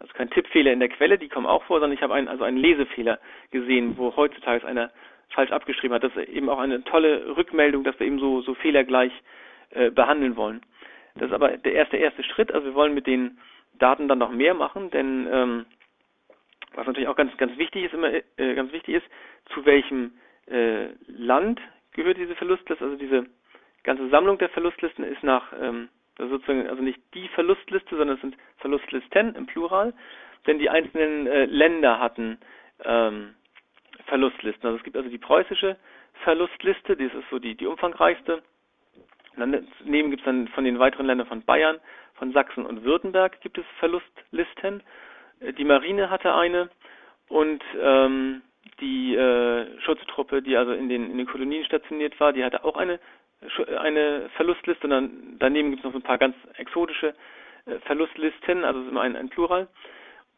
also 0.00 0.12
kein 0.12 0.30
Tippfehler 0.30 0.72
in 0.72 0.80
der 0.80 0.88
Quelle, 0.88 1.18
die 1.18 1.28
kommen 1.28 1.46
auch 1.46 1.62
vor, 1.64 1.80
sondern 1.80 1.96
ich 1.96 2.02
habe 2.02 2.14
einen, 2.14 2.28
also 2.28 2.44
einen 2.44 2.58
Lesefehler 2.58 3.18
gesehen, 3.50 3.96
wo 3.96 4.14
heutzutage 4.16 4.66
einer 4.66 4.90
falsch 5.30 5.52
abgeschrieben 5.52 5.94
hat. 5.94 6.04
Das 6.04 6.14
ist 6.16 6.28
eben 6.28 6.48
auch 6.48 6.58
eine 6.58 6.84
tolle 6.84 7.36
Rückmeldung, 7.36 7.84
dass 7.84 7.98
wir 7.98 8.06
eben 8.06 8.18
so, 8.18 8.42
so 8.42 8.54
Fehler 8.54 8.84
gleich 8.84 9.12
äh, 9.70 9.90
behandeln 9.90 10.36
wollen. 10.36 10.62
Das 11.16 11.28
ist 11.28 11.34
aber 11.34 11.56
der 11.56 11.72
erste, 11.72 11.96
erste 11.96 12.22
Schritt. 12.22 12.52
Also 12.52 12.66
wir 12.68 12.74
wollen 12.74 12.94
mit 12.94 13.06
den 13.06 13.38
Daten 13.78 14.08
dann 14.08 14.18
noch 14.18 14.30
mehr 14.30 14.54
machen, 14.54 14.90
denn 14.90 15.28
ähm, 15.30 15.66
was 16.74 16.86
natürlich 16.86 17.08
auch 17.08 17.16
ganz, 17.16 17.36
ganz 17.36 17.56
wichtig 17.58 17.84
ist, 17.84 17.94
immer 17.94 18.12
äh, 18.12 18.54
ganz 18.54 18.72
wichtig 18.72 18.96
ist, 18.96 19.06
zu 19.52 19.64
welchem 19.64 20.12
äh, 20.46 20.88
Land 21.06 21.60
gehört 21.92 22.18
diese 22.18 22.34
Verlustliste, 22.36 22.84
also 22.84 22.96
diese 22.96 23.26
ganze 23.82 24.08
Sammlung 24.08 24.38
der 24.38 24.48
Verlustlisten 24.50 25.04
ist 25.04 25.22
nach 25.22 25.52
ähm, 25.60 25.88
sozusagen 26.18 26.68
also 26.68 26.82
nicht 26.82 27.00
die 27.14 27.28
Verlustliste, 27.28 27.96
sondern 27.96 28.16
es 28.16 28.20
sind 28.20 28.36
Verlustlisten 28.58 29.34
im 29.34 29.46
Plural, 29.46 29.92
denn 30.46 30.58
die 30.58 30.70
einzelnen 30.70 31.26
äh, 31.26 31.44
Länder 31.46 31.98
hatten 31.98 32.38
ähm, 32.84 33.34
Verlustlisten. 34.06 34.66
Also 34.66 34.78
es 34.78 34.84
gibt 34.84 34.96
also 34.96 35.08
die 35.08 35.18
preußische 35.18 35.76
Verlustliste, 36.24 36.96
das 36.96 37.12
ist 37.12 37.30
so 37.30 37.38
die, 37.38 37.54
die 37.54 37.66
umfangreichste. 37.66 38.42
Und 39.36 39.64
daneben 39.80 40.10
gibt 40.10 40.22
es 40.22 40.24
dann 40.26 40.48
von 40.48 40.64
den 40.64 40.78
weiteren 40.78 41.06
Ländern 41.06 41.26
von 41.26 41.42
Bayern, 41.42 41.78
von 42.14 42.32
Sachsen 42.32 42.64
und 42.64 42.84
Württemberg 42.84 43.40
gibt 43.40 43.58
es 43.58 43.64
Verlustlisten. 43.78 44.82
Äh, 45.40 45.52
die 45.52 45.64
Marine 45.64 46.10
hatte 46.10 46.34
eine 46.34 46.70
und 47.28 47.62
ähm, 47.80 48.42
die 48.80 49.14
äh, 49.14 49.80
Schutztruppe, 49.80 50.42
die 50.42 50.56
also 50.56 50.72
in 50.72 50.88
den, 50.88 51.10
in 51.10 51.18
den 51.18 51.26
Kolonien 51.26 51.64
stationiert 51.64 52.18
war, 52.20 52.32
die 52.32 52.44
hatte 52.44 52.64
auch 52.64 52.76
eine 52.76 52.98
eine 53.78 54.30
Verlustliste 54.36 54.84
und 54.84 54.90
dann 54.90 55.36
daneben 55.38 55.70
gibt 55.70 55.80
es 55.80 55.84
noch 55.84 55.92
so 55.92 55.98
ein 55.98 56.02
paar 56.02 56.18
ganz 56.18 56.34
exotische 56.56 57.14
äh, 57.66 57.78
Verlustlisten, 57.80 58.64
also 58.64 58.80
immer 58.80 59.02
ein, 59.02 59.16
ein 59.16 59.28
Plural. 59.28 59.68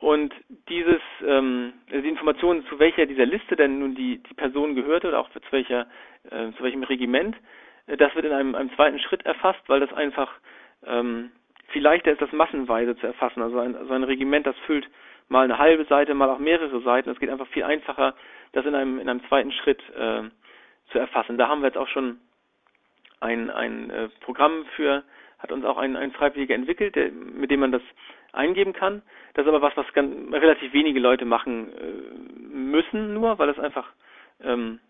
Und 0.01 0.33
dieses, 0.69 1.01
ähm, 1.27 1.73
die 1.91 2.09
Informationen, 2.09 2.65
zu 2.67 2.79
welcher 2.79 3.07
dieser 3.07 3.27
Liste 3.27 3.57
denn 3.57 3.81
nun 3.81 3.95
die, 3.95 4.19
die 4.19 4.35
Person 4.35 4.77
gehörte 4.77 5.09
oder 5.09 5.19
auch 5.19 5.31
zu 5.31 5.41
welcher, 5.51 5.87
äh, 6.31 6.53
zu 6.53 6.63
welchem 6.63 6.85
Regiment, 6.85 7.37
das 7.97 8.15
wird 8.15 8.27
in 8.27 8.33
einem, 8.33 8.55
einem 8.55 8.75
zweiten 8.75 8.99
Schritt 8.99 9.25
erfasst, 9.25 9.63
weil 9.67 9.81
das 9.81 9.93
einfach 9.93 10.31
ähm, 10.87 11.31
viel 11.69 11.83
leichter 11.83 12.13
ist, 12.13 12.21
das 12.21 12.33
massenweise 12.33 12.97
zu 12.97 13.07
erfassen. 13.07 13.43
Also 13.43 13.59
ein, 13.59 13.75
also 13.77 13.93
ein 13.93 14.05
Regiment, 14.05 14.47
das 14.47 14.57
füllt 14.67 14.89
mal 15.29 15.45
eine 15.45 15.59
halbe 15.59 15.85
Seite, 15.85 16.15
mal 16.15 16.31
auch 16.31 16.39
mehrere 16.39 16.81
Seiten. 16.81 17.11
Es 17.11 17.19
geht 17.19 17.31
einfach 17.31 17.49
viel 17.49 17.65
einfacher, 17.65 18.15
das 18.53 18.67
in 18.67 18.75
einem, 18.75 18.99
in 18.99 19.09
einem 19.09 19.27
zweiten 19.29 19.53
Schritt 19.53 19.83
äh, 19.97 20.23
zu 20.91 20.99
erfassen. 20.99 21.39
Da 21.39 21.49
haben 21.49 21.61
wir 21.61 21.69
jetzt 21.69 21.79
auch 21.79 21.89
schon 21.89 22.19
ein, 23.21 23.51
ein 23.51 23.91
äh, 23.91 24.09
Programm 24.21 24.65
für, 24.77 25.03
hat 25.39 25.53
uns 25.53 25.65
auch 25.65 25.77
ein, 25.77 25.97
ein 25.97 26.13
Freiwilliger 26.13 26.55
entwickelt, 26.55 26.97
der, 26.97 27.11
mit 27.11 27.51
dem 27.51 27.61
man 27.61 27.73
das 27.73 27.83
eingeben 28.33 28.73
kann. 28.73 29.03
Das 29.35 29.45
ist 29.45 29.49
aber 29.49 29.63
was, 29.63 29.77
was 29.77 29.93
ganz, 29.93 30.33
relativ 30.33 30.73
wenige 30.73 31.01
Leute 31.01 31.25
machen 31.25 31.69
äh, 31.73 32.57
müssen, 32.57 33.15
nur 33.15 33.39
weil 33.39 33.49
es 33.49 33.59
einfach 33.59 33.89
ähm, 34.43 34.81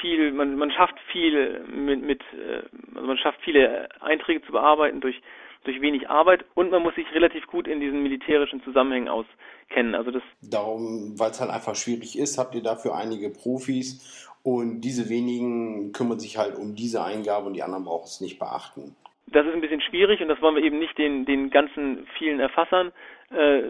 viel, 0.00 0.32
man, 0.32 0.56
man 0.56 0.70
schafft 0.70 0.98
viel 1.12 1.64
mit, 1.66 2.02
mit 2.02 2.22
äh, 2.32 2.62
also 2.94 3.06
man 3.06 3.18
schafft 3.18 3.40
viele 3.42 3.88
Einträge 4.00 4.42
zu 4.42 4.52
bearbeiten 4.52 5.00
durch 5.00 5.20
durch 5.66 5.80
wenig 5.80 6.08
Arbeit 6.08 6.44
und 6.54 6.70
man 6.70 6.82
muss 6.82 6.94
sich 6.94 7.12
relativ 7.12 7.46
gut 7.48 7.66
in 7.66 7.80
diesen 7.80 8.02
militärischen 8.02 8.62
Zusammenhängen 8.62 9.08
auskennen. 9.08 9.94
Also 9.94 10.12
das 10.12 10.22
Darum, 10.40 11.18
weil 11.18 11.30
es 11.30 11.40
halt 11.40 11.50
einfach 11.50 11.74
schwierig 11.74 12.16
ist, 12.16 12.38
habt 12.38 12.54
ihr 12.54 12.62
dafür 12.62 12.96
einige 12.96 13.30
Profis 13.30 14.30
und 14.42 14.80
diese 14.80 15.08
wenigen 15.08 15.92
kümmern 15.92 16.20
sich 16.20 16.38
halt 16.38 16.56
um 16.56 16.76
diese 16.76 17.02
Eingabe 17.02 17.46
und 17.46 17.54
die 17.54 17.62
anderen 17.62 17.84
brauchen 17.84 18.04
es 18.04 18.20
nicht 18.20 18.38
beachten. 18.38 18.94
Das 19.26 19.44
ist 19.44 19.52
ein 19.52 19.60
bisschen 19.60 19.80
schwierig 19.80 20.20
und 20.20 20.28
das 20.28 20.40
wollen 20.40 20.54
wir 20.54 20.62
eben 20.62 20.78
nicht 20.78 20.96
den, 20.98 21.24
den 21.24 21.50
ganzen 21.50 22.06
vielen 22.16 22.38
Erfassern 22.38 22.92
äh, 23.30 23.62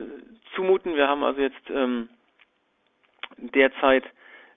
zumuten. 0.54 0.96
Wir 0.96 1.08
haben 1.08 1.24
also 1.24 1.40
jetzt 1.40 1.70
ähm, 1.70 2.10
derzeit 3.38 4.04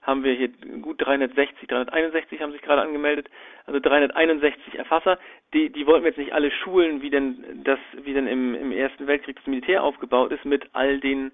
haben 0.02 0.24
wir 0.24 0.32
hier 0.32 0.48
gut 0.80 1.00
360, 1.04 1.68
361 1.68 2.40
haben 2.40 2.52
sich 2.52 2.62
gerade 2.62 2.82
angemeldet, 2.82 3.28
also 3.66 3.80
361 3.80 4.78
Erfasser. 4.78 5.18
Die, 5.52 5.70
die 5.70 5.86
wollten 5.86 6.04
wir 6.04 6.10
jetzt 6.10 6.18
nicht 6.18 6.32
alle 6.32 6.50
schulen, 6.50 7.02
wie 7.02 7.10
denn 7.10 7.62
das, 7.64 7.78
wie 8.02 8.14
denn 8.14 8.26
im, 8.26 8.54
im 8.54 8.72
Ersten 8.72 9.06
Weltkrieg 9.06 9.36
das 9.36 9.46
Militär 9.46 9.82
aufgebaut 9.82 10.32
ist 10.32 10.44
mit 10.44 10.68
all 10.72 11.00
den 11.00 11.32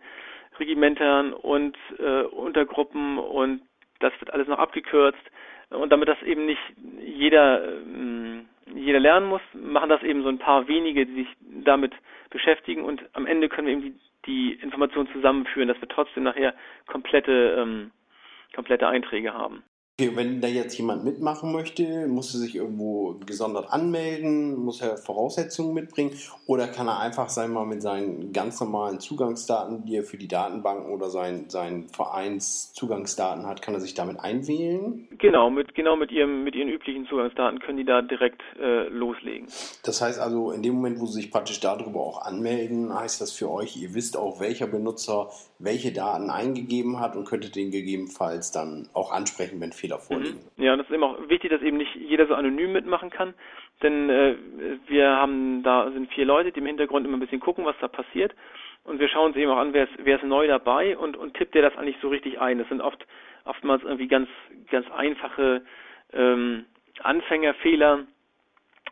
Regimentern 0.58 1.32
und 1.32 1.76
äh, 1.98 2.22
Untergruppen 2.22 3.18
und 3.18 3.62
das 4.00 4.12
wird 4.20 4.32
alles 4.32 4.48
noch 4.48 4.58
abgekürzt. 4.58 5.22
Und 5.70 5.90
damit 5.90 6.08
das 6.08 6.22
eben 6.22 6.46
nicht 6.46 6.60
jeder, 7.00 7.64
ähm, 7.64 8.46
jeder 8.74 9.00
lernen 9.00 9.26
muss, 9.26 9.42
machen 9.52 9.88
das 9.88 10.02
eben 10.02 10.22
so 10.22 10.28
ein 10.28 10.38
paar 10.38 10.68
wenige, 10.68 11.06
die 11.06 11.14
sich 11.24 11.28
damit 11.64 11.92
beschäftigen 12.30 12.84
und 12.84 13.02
am 13.14 13.26
Ende 13.26 13.48
können 13.48 13.66
wir 13.66 13.74
eben 13.74 13.82
die, 13.82 13.94
die 14.26 14.52
Informationen 14.54 15.08
zusammenführen, 15.12 15.68
dass 15.68 15.80
wir 15.80 15.88
trotzdem 15.88 16.24
nachher 16.24 16.54
komplette, 16.86 17.56
ähm, 17.58 17.90
komplette 18.54 18.88
Einträge 18.88 19.32
haben. 19.34 19.62
Okay, 19.98 20.14
wenn 20.14 20.42
da 20.42 20.48
jetzt 20.48 20.76
jemand 20.76 21.04
mitmachen 21.04 21.52
möchte, 21.52 22.06
muss 22.06 22.34
er 22.34 22.40
sich 22.40 22.54
irgendwo 22.54 23.14
gesondert 23.24 23.72
anmelden, 23.72 24.54
muss 24.54 24.82
er 24.82 24.98
Voraussetzungen 24.98 25.72
mitbringen 25.72 26.10
oder 26.46 26.68
kann 26.68 26.86
er 26.86 27.00
einfach 27.00 27.30
sein 27.30 27.50
mal 27.50 27.64
mit 27.64 27.80
seinen 27.80 28.30
ganz 28.30 28.60
normalen 28.60 29.00
Zugangsdaten, 29.00 29.86
die 29.86 29.96
er 29.96 30.02
für 30.02 30.18
die 30.18 30.28
Datenbanken 30.28 30.92
oder 30.92 31.08
sein, 31.08 31.46
sein 31.48 31.88
Vereinszugangsdaten 31.88 33.46
hat, 33.46 33.62
kann 33.62 33.72
er 33.72 33.80
sich 33.80 33.94
damit 33.94 34.20
einwählen? 34.20 35.08
Genau, 35.16 35.48
mit 35.48 35.74
genau 35.74 35.96
mit 35.96 36.12
ihrem 36.12 36.44
mit 36.44 36.54
ihren 36.54 36.68
üblichen 36.68 37.06
Zugangsdaten 37.06 37.60
können 37.60 37.78
die 37.78 37.86
da 37.86 38.02
direkt 38.02 38.42
äh, 38.60 38.88
loslegen. 38.88 39.46
Das 39.82 40.02
heißt 40.02 40.20
also, 40.20 40.50
in 40.50 40.62
dem 40.62 40.74
Moment, 40.74 41.00
wo 41.00 41.06
sie 41.06 41.22
sich 41.22 41.30
praktisch 41.30 41.60
darüber 41.60 42.00
auch 42.00 42.20
anmelden, 42.20 42.92
heißt 42.94 43.22
das 43.22 43.32
für 43.32 43.50
euch, 43.50 43.78
ihr 43.78 43.94
wisst 43.94 44.18
auch, 44.18 44.40
welcher 44.40 44.66
Benutzer 44.66 45.30
welche 45.58 45.90
Daten 45.90 46.28
eingegeben 46.28 47.00
hat 47.00 47.16
und 47.16 47.24
könntet 47.24 47.56
den 47.56 47.70
gegebenenfalls 47.70 48.52
dann 48.52 48.90
auch 48.92 49.10
ansprechen, 49.10 49.58
wenn 49.60 49.72
Fehler 49.72 49.85
Fehler 49.86 49.98
vorliegen. 49.98 50.40
Mhm. 50.56 50.62
Ja, 50.62 50.72
und 50.72 50.80
es 50.80 50.86
ist 50.86 50.94
eben 50.94 51.04
auch 51.04 51.16
wichtig, 51.28 51.50
dass 51.50 51.62
eben 51.62 51.76
nicht 51.76 51.94
jeder 51.94 52.26
so 52.26 52.34
anonym 52.34 52.72
mitmachen 52.72 53.10
kann, 53.10 53.34
denn 53.82 54.10
äh, 54.10 54.34
wir 54.86 55.08
haben 55.08 55.62
da 55.62 55.90
sind 55.90 56.12
vier 56.12 56.24
Leute, 56.24 56.52
die 56.52 56.60
im 56.60 56.66
Hintergrund 56.66 57.06
immer 57.06 57.16
ein 57.16 57.20
bisschen 57.20 57.40
gucken, 57.40 57.64
was 57.64 57.76
da 57.80 57.88
passiert. 57.88 58.34
Und 58.84 59.00
wir 59.00 59.08
schauen 59.08 59.28
uns 59.28 59.36
eben 59.36 59.50
auch 59.50 59.56
an, 59.56 59.72
wer 59.72 59.84
ist, 59.84 59.94
wer 59.98 60.16
ist 60.16 60.24
neu 60.24 60.46
dabei 60.46 60.96
und, 60.96 61.16
und 61.16 61.34
tippt 61.34 61.54
der 61.54 61.62
das 61.62 61.76
eigentlich 61.76 61.96
so 62.00 62.08
richtig 62.08 62.40
ein. 62.40 62.58
Das 62.58 62.68
sind 62.68 62.80
oft 62.80 63.04
oftmals 63.44 63.82
irgendwie 63.82 64.08
ganz, 64.08 64.28
ganz 64.70 64.90
einfache 64.90 65.62
ähm, 66.12 66.66
Anfängerfehler, 67.02 68.06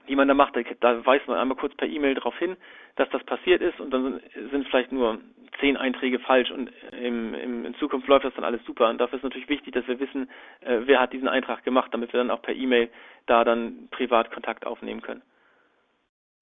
die 0.09 0.17
man 0.17 0.29
da 0.29 0.35
macht. 0.35 0.55
Da 0.81 1.07
weist 1.07 1.27
man 1.27 1.39
einmal 1.39 1.57
kurz 1.57 1.75
per 1.75 1.89
E-Mail 1.89 2.15
darauf 2.15 2.37
hin, 2.39 2.57
dass 2.97 3.09
das 3.11 3.25
passiert 3.25 3.61
ist 3.61 3.81
und 3.81 3.91
dann 3.91 4.21
sind 4.51 4.69
vielleicht 4.69 4.93
nur 4.93 5.19
zehn 5.61 5.77
Einträge 5.77 6.19
falsch 6.19 6.51
und 6.51 6.71
im, 6.93 7.35
im, 7.35 7.65
in 7.65 7.75
Zukunft 7.77 8.09
läuft 8.09 8.25
das 8.25 8.35
dann 8.35 8.45
alles 8.45 8.65
super. 8.65 8.89
Und 8.89 8.99
dafür 8.99 9.19
ist 9.19 9.23
natürlich 9.23 9.49
wichtig, 9.49 9.75
dass 9.75 9.87
wir 9.87 10.01
wissen, 10.01 10.29
äh, 10.61 10.81
wer 10.85 11.01
hat 11.01 11.13
diesen 11.13 11.29
Eintrag 11.29 11.65
gemacht, 11.65 11.93
damit 11.93 12.13
wir 12.13 12.19
dann 12.19 12.31
auch 12.31 12.43
per 12.43 12.55
E-Mail 12.55 12.89
da 13.27 13.45
dann 13.45 13.89
privat 13.91 14.31
Kontakt 14.33 14.67
aufnehmen 14.67 15.01
können. 15.01 15.23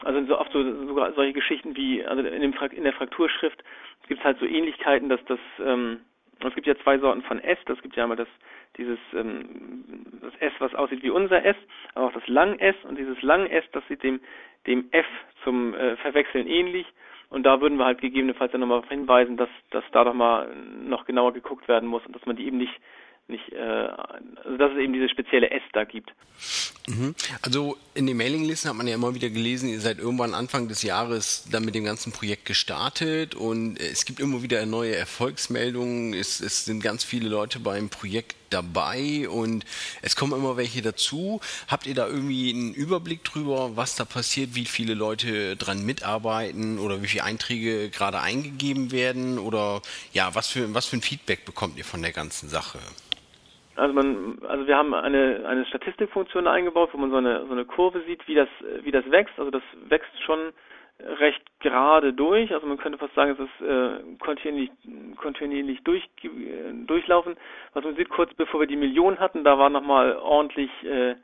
Also 0.05 0.25
so 0.27 0.39
oft 0.39 0.53
so 0.53 0.87
sogar 0.87 1.13
solche 1.13 1.33
Geschichten 1.33 1.77
wie, 1.77 2.05
also 2.05 2.23
in, 2.23 2.41
dem, 2.41 2.55
in 2.73 2.85
der 2.85 2.93
Frakturschrift 2.93 3.63
gibt 4.09 4.21
es 4.21 4.25
halt 4.25 4.39
so 4.41 4.47
Ähnlichkeiten, 4.47 5.09
dass 5.09 5.25
das, 5.27 5.39
ähm, 5.65 6.01
es 6.45 6.55
gibt 6.55 6.67
ja 6.67 6.75
zwei 6.83 6.99
Sorten 6.99 7.23
von 7.23 7.39
S, 7.39 7.59
das 7.67 7.81
gibt 7.83 7.95
ja 7.95 8.03
einmal 8.03 8.17
das, 8.17 8.29
dieses, 8.77 8.99
ähm, 9.15 10.19
das 10.21 10.35
S, 10.41 10.53
was 10.59 10.75
aussieht 10.75 11.05
wie 11.05 11.11
unser 11.11 11.45
S, 11.45 11.57
aber 11.95 12.07
auch 12.07 12.13
das 12.13 12.27
Lang 12.27 12.59
S 12.59 12.75
und 12.83 12.99
dieses 12.99 13.21
Lang 13.23 13.47
S, 13.47 13.65
das 13.73 13.87
sieht 13.87 14.03
dem, 14.03 14.21
dem 14.66 14.87
F 14.90 15.07
zum 15.45 15.75
äh, 15.75 15.97
Verwechseln 15.97 16.47
ähnlich 16.47 16.87
und 17.31 17.45
da 17.45 17.61
würden 17.61 17.78
wir 17.78 17.87
halt 17.87 18.00
gegebenenfalls 18.00 18.52
dann 18.52 18.61
nochmal 18.61 18.83
hinweisen, 18.88 19.37
dass, 19.37 19.49
dass 19.71 19.85
da 19.92 20.04
doch 20.04 20.14
mal 20.14 20.54
noch 20.85 21.07
genauer 21.07 21.33
geguckt 21.33 21.66
werden 21.66 21.88
muss 21.88 22.04
und 22.07 22.14
dass 22.14 22.26
man 22.26 22.37
die 22.37 22.47
eben 22.47 22.59
nicht 22.59 22.73
nicht, 23.28 23.52
äh, 23.52 23.88
also 24.45 24.57
dass 24.59 24.73
es 24.73 24.78
eben 24.78 24.92
diese 24.92 25.09
spezielle 25.09 25.50
S 25.50 25.62
da 25.73 25.85
gibt. 25.85 26.12
Mhm. 26.87 27.14
Also 27.40 27.76
in 27.95 28.07
den 28.07 28.16
Mailinglisten 28.16 28.69
hat 28.69 28.76
man 28.76 28.87
ja 28.87 28.95
immer 28.95 29.14
wieder 29.14 29.31
gelesen, 29.31 29.69
ihr 29.69 29.81
seid 29.81 29.99
irgendwann 29.99 30.35
Anfang 30.35 30.69
des 30.69 30.83
Jahres 30.83 31.49
dann 31.50 31.64
mit 31.64 31.75
dem 31.75 31.85
ganzen 31.85 32.12
Projekt 32.12 32.47
gestartet 32.47 33.35
und 33.35 33.78
es 33.81 34.04
gibt 34.04 34.21
immer 34.21 34.42
wieder 34.42 34.66
neue 34.66 34.97
Erfolgsmeldungen. 34.97 36.14
Es, 36.14 36.40
es 36.40 36.64
sind 36.64 36.83
ganz 36.83 37.04
viele 37.04 37.28
Leute 37.28 37.61
beim 37.61 37.88
Projekt 37.88 38.37
dabei 38.53 39.29
und 39.29 39.65
es 40.03 40.17
kommen 40.17 40.33
immer 40.33 40.57
welche 40.57 40.83
dazu. 40.83 41.41
Habt 41.69 41.87
ihr 41.87 41.95
da 41.95 42.07
irgendwie 42.07 42.53
einen 42.53 42.75
Überblick 42.75 43.25
drüber, 43.25 43.77
was 43.77 43.97
da 43.97 44.05
passiert, 44.05 44.55
wie 44.55 44.65
viele 44.65 44.95
Leute 44.95 45.57
dran 45.57 45.85
mitarbeiten 45.85 46.79
oder 46.79 47.03
wie 47.03 47.07
viele 47.07 47.25
Einträge 47.25 47.91
gerade 47.91 48.21
eingegeben 48.21 48.93
werden 48.93 49.39
oder 49.39 49.83
ja, 50.13 50.35
was 50.35 50.49
für, 50.49 50.75
was 50.75 50.87
für 50.87 50.97
ein 50.97 51.03
Feedback 51.03 51.45
bekommt 51.45 51.79
ihr 51.79 51.85
von 51.85 52.03
der 52.03 52.13
ganzen 52.13 52.49
Sache? 52.49 52.79
Also 53.75 53.95
man, 53.95 54.39
also 54.47 54.67
wir 54.67 54.77
haben 54.77 54.93
eine 54.93 55.47
eine 55.47 55.65
Statistikfunktion 55.65 56.47
eingebaut, 56.47 56.91
wo 56.93 56.99
man 56.99 57.11
so 57.11 57.17
eine 57.17 57.47
so 57.47 57.53
eine 57.53 57.65
Kurve 57.65 58.03
sieht, 58.07 58.27
wie 58.29 58.35
das 58.35 58.49
wie 58.83 58.91
das 58.91 59.11
wächst. 59.11 59.39
Also 59.39 59.51
das 59.51 59.63
wächst 59.89 60.13
schon 60.25 60.53
recht 61.01 61.43
gerade 61.61 62.13
durch. 62.13 62.53
Also 62.53 62.67
man 62.67 62.79
könnte 62.79 62.99
fast 62.99 63.14
sagen, 63.14 63.33
es 63.33 63.38
ist 63.38 63.69
äh, 63.69 64.16
kontinuierlich 64.19 64.71
kontinuierlich 65.16 65.83
durch, 65.85 66.09
äh, 66.23 66.73
durchlaufen. 66.87 67.37
Was 67.75 67.85
man 67.85 67.97
sieht, 67.97 68.09
kurz 68.09 68.33
bevor 68.35 68.61
wir 68.61 68.66
die 68.66 68.77
Million 68.77 69.19
hatten, 69.19 69.45
da 69.45 69.59
war 69.59 69.71
nochmal 69.71 70.16
ordentlich 70.16 70.71
äh, 70.85 71.16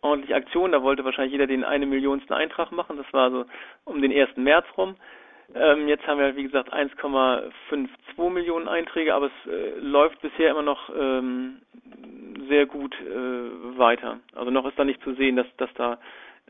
ordentlich 0.00 0.34
Aktion. 0.34 0.72
Da 0.72 0.82
wollte 0.82 1.04
wahrscheinlich 1.04 1.32
jeder 1.32 1.46
den 1.46 1.64
eine 1.64 1.86
Millionsten 1.86 2.34
Eintrag 2.34 2.72
machen. 2.72 2.96
Das 2.96 3.12
war 3.12 3.30
so 3.30 3.44
um 3.84 4.02
den 4.02 4.12
1. 4.12 4.36
März 4.36 4.66
rum. 4.76 4.96
Ähm, 5.54 5.88
jetzt 5.88 6.06
haben 6.06 6.18
wir, 6.18 6.36
wie 6.36 6.44
gesagt, 6.44 6.72
1,52 6.72 8.30
Millionen 8.30 8.66
Einträge, 8.66 9.14
aber 9.14 9.26
es 9.26 9.50
äh, 9.50 9.78
läuft 9.78 10.20
bisher 10.22 10.50
immer 10.50 10.62
noch 10.62 10.90
ähm, 10.98 11.60
sehr 12.48 12.66
gut 12.66 12.94
äh, 13.00 13.78
weiter. 13.78 14.20
Also 14.34 14.50
noch 14.50 14.66
ist 14.66 14.78
da 14.78 14.84
nicht 14.84 15.02
zu 15.02 15.14
sehen, 15.14 15.36
dass, 15.36 15.46
dass 15.58 15.72
da 15.74 15.98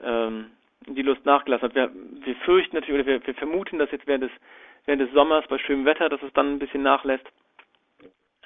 ähm, 0.03 0.51
die 0.87 1.03
Lust 1.03 1.25
nachgelassen 1.25 1.69
hat. 1.69 1.75
Wir, 1.75 1.91
wir 2.25 2.37
fürchten 2.37 2.77
natürlich, 2.77 3.01
oder 3.01 3.07
wir, 3.07 3.27
wir 3.27 3.35
vermuten, 3.35 3.79
dass 3.79 3.91
jetzt 3.91 4.07
während 4.07 4.25
des, 4.25 4.31
während 4.87 5.03
des 5.03 5.13
Sommers 5.13 5.45
bei 5.49 5.59
schönem 5.59 5.85
Wetter, 5.85 6.09
dass 6.09 6.23
es 6.23 6.33
dann 6.33 6.55
ein 6.55 6.59
bisschen 6.59 6.83
nachlässt. 6.83 7.27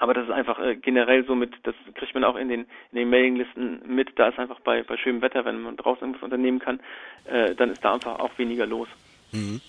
Aber 0.01 0.14
das 0.14 0.24
ist 0.24 0.31
einfach 0.31 0.61
äh, 0.61 0.77
generell 0.77 1.24
so 1.24 1.35
mit, 1.35 1.53
das 1.64 1.74
kriegt 1.94 2.14
man 2.14 2.24
auch 2.24 2.37
in 2.37 2.48
den, 2.48 2.61
in 2.92 2.98
den 2.98 3.11
Mailinglisten 3.11 3.83
mit, 3.87 4.16
da 4.18 4.29
ist 4.29 4.38
einfach 4.38 4.61
bei, 4.61 4.83
bei 4.83 4.96
schönem 4.96 5.22
Wetter, 5.22 5.44
wenn 5.44 5.61
man 5.61 5.77
draußen 5.77 6.03
irgendwas 6.03 6.22
unternehmen 6.22 6.61
kann, 6.61 6.81
äh, 7.24 7.55
dann 7.55 7.70
ist 7.70 7.85
da 7.85 7.94
einfach 7.94 8.18
auch 8.18 8.37
weniger 8.38 8.66
los. 8.66 8.88
Mhm. 9.33 9.61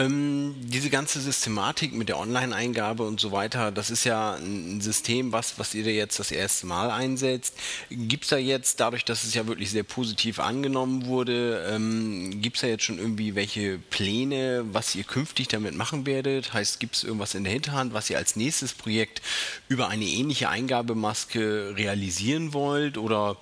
Ähm, 0.00 0.54
diese 0.58 0.88
ganze 0.88 1.20
Systematik 1.20 1.92
mit 1.92 2.08
der 2.08 2.18
Online-Eingabe 2.18 3.02
und 3.02 3.20
so 3.20 3.32
weiter, 3.32 3.70
das 3.70 3.90
ist 3.90 4.04
ja 4.04 4.34
ein 4.34 4.80
System, 4.80 5.30
was, 5.30 5.58
was 5.58 5.74
ihr 5.74 5.84
da 5.84 5.90
jetzt 5.90 6.18
das 6.18 6.30
erste 6.30 6.66
Mal 6.66 6.90
einsetzt. 6.90 7.54
Gibt 7.90 8.24
es 8.24 8.30
da 8.30 8.38
jetzt, 8.38 8.80
dadurch, 8.80 9.04
dass 9.04 9.24
es 9.24 9.34
ja 9.34 9.46
wirklich 9.46 9.70
sehr 9.70 9.82
positiv 9.82 10.40
angenommen 10.40 11.04
wurde, 11.04 11.68
ähm, 11.70 12.40
gibt 12.40 12.56
es 12.56 12.62
da 12.62 12.68
jetzt 12.68 12.84
schon 12.84 12.96
irgendwie 12.96 13.34
welche 13.34 13.76
Pläne, 13.76 14.64
was 14.72 14.94
ihr 14.94 15.04
künftig 15.04 15.48
damit 15.48 15.74
machen 15.74 16.06
werdet? 16.06 16.54
Heißt, 16.54 16.80
gibt 16.80 16.96
es 16.96 17.04
irgendwas 17.04 17.34
in 17.34 17.44
der 17.44 17.52
Hinterhand, 17.52 17.92
was 17.92 18.08
ihr 18.08 18.16
als 18.16 18.36
nächstes 18.36 18.72
Projekt 18.72 19.20
über 19.68 19.88
eine 19.88 20.06
ähnliche 20.06 20.48
Eingabemaske 20.48 21.74
realisieren 21.76 22.54
wollt? 22.54 22.96
Oder 22.96 23.36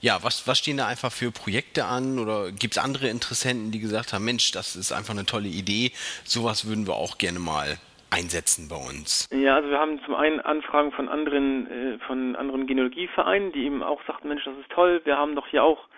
ja, 0.00 0.22
was, 0.22 0.46
was 0.46 0.58
stehen 0.58 0.76
da 0.76 0.86
einfach 0.86 1.10
für 1.10 1.32
Projekte 1.32 1.86
an? 1.86 2.20
Oder 2.20 2.52
gibt 2.52 2.76
es 2.76 2.82
andere 2.82 3.08
Interessenten, 3.08 3.72
die 3.72 3.80
gesagt 3.80 4.12
haben, 4.12 4.24
Mensch, 4.24 4.52
das 4.52 4.76
ist 4.76 4.92
einfach 4.92 5.14
eine 5.14 5.26
tolle 5.26 5.48
Idee, 5.48 5.90
sowas 6.24 6.68
würden 6.68 6.86
wir 6.86 6.94
auch 6.94 7.18
gerne 7.18 7.38
mal 7.38 7.78
einsetzen 8.10 8.68
bei 8.68 8.76
uns? 8.76 9.28
Ja, 9.32 9.56
also 9.56 9.70
wir 9.70 9.78
haben 9.78 10.00
zum 10.04 10.14
einen 10.14 10.40
Anfragen 10.40 10.92
von 10.92 11.08
anderen, 11.08 11.70
äh, 11.70 11.98
von 12.06 12.36
anderen 12.36 12.66
Genealogievereinen, 12.66 13.52
die 13.52 13.64
eben 13.64 13.82
auch 13.82 14.00
sagten, 14.06 14.28
Mensch, 14.28 14.44
das 14.44 14.56
ist 14.58 14.70
toll, 14.70 15.00
wir 15.04 15.16
haben 15.16 15.34
doch 15.34 15.46
hier 15.48 15.64
auch 15.64 15.88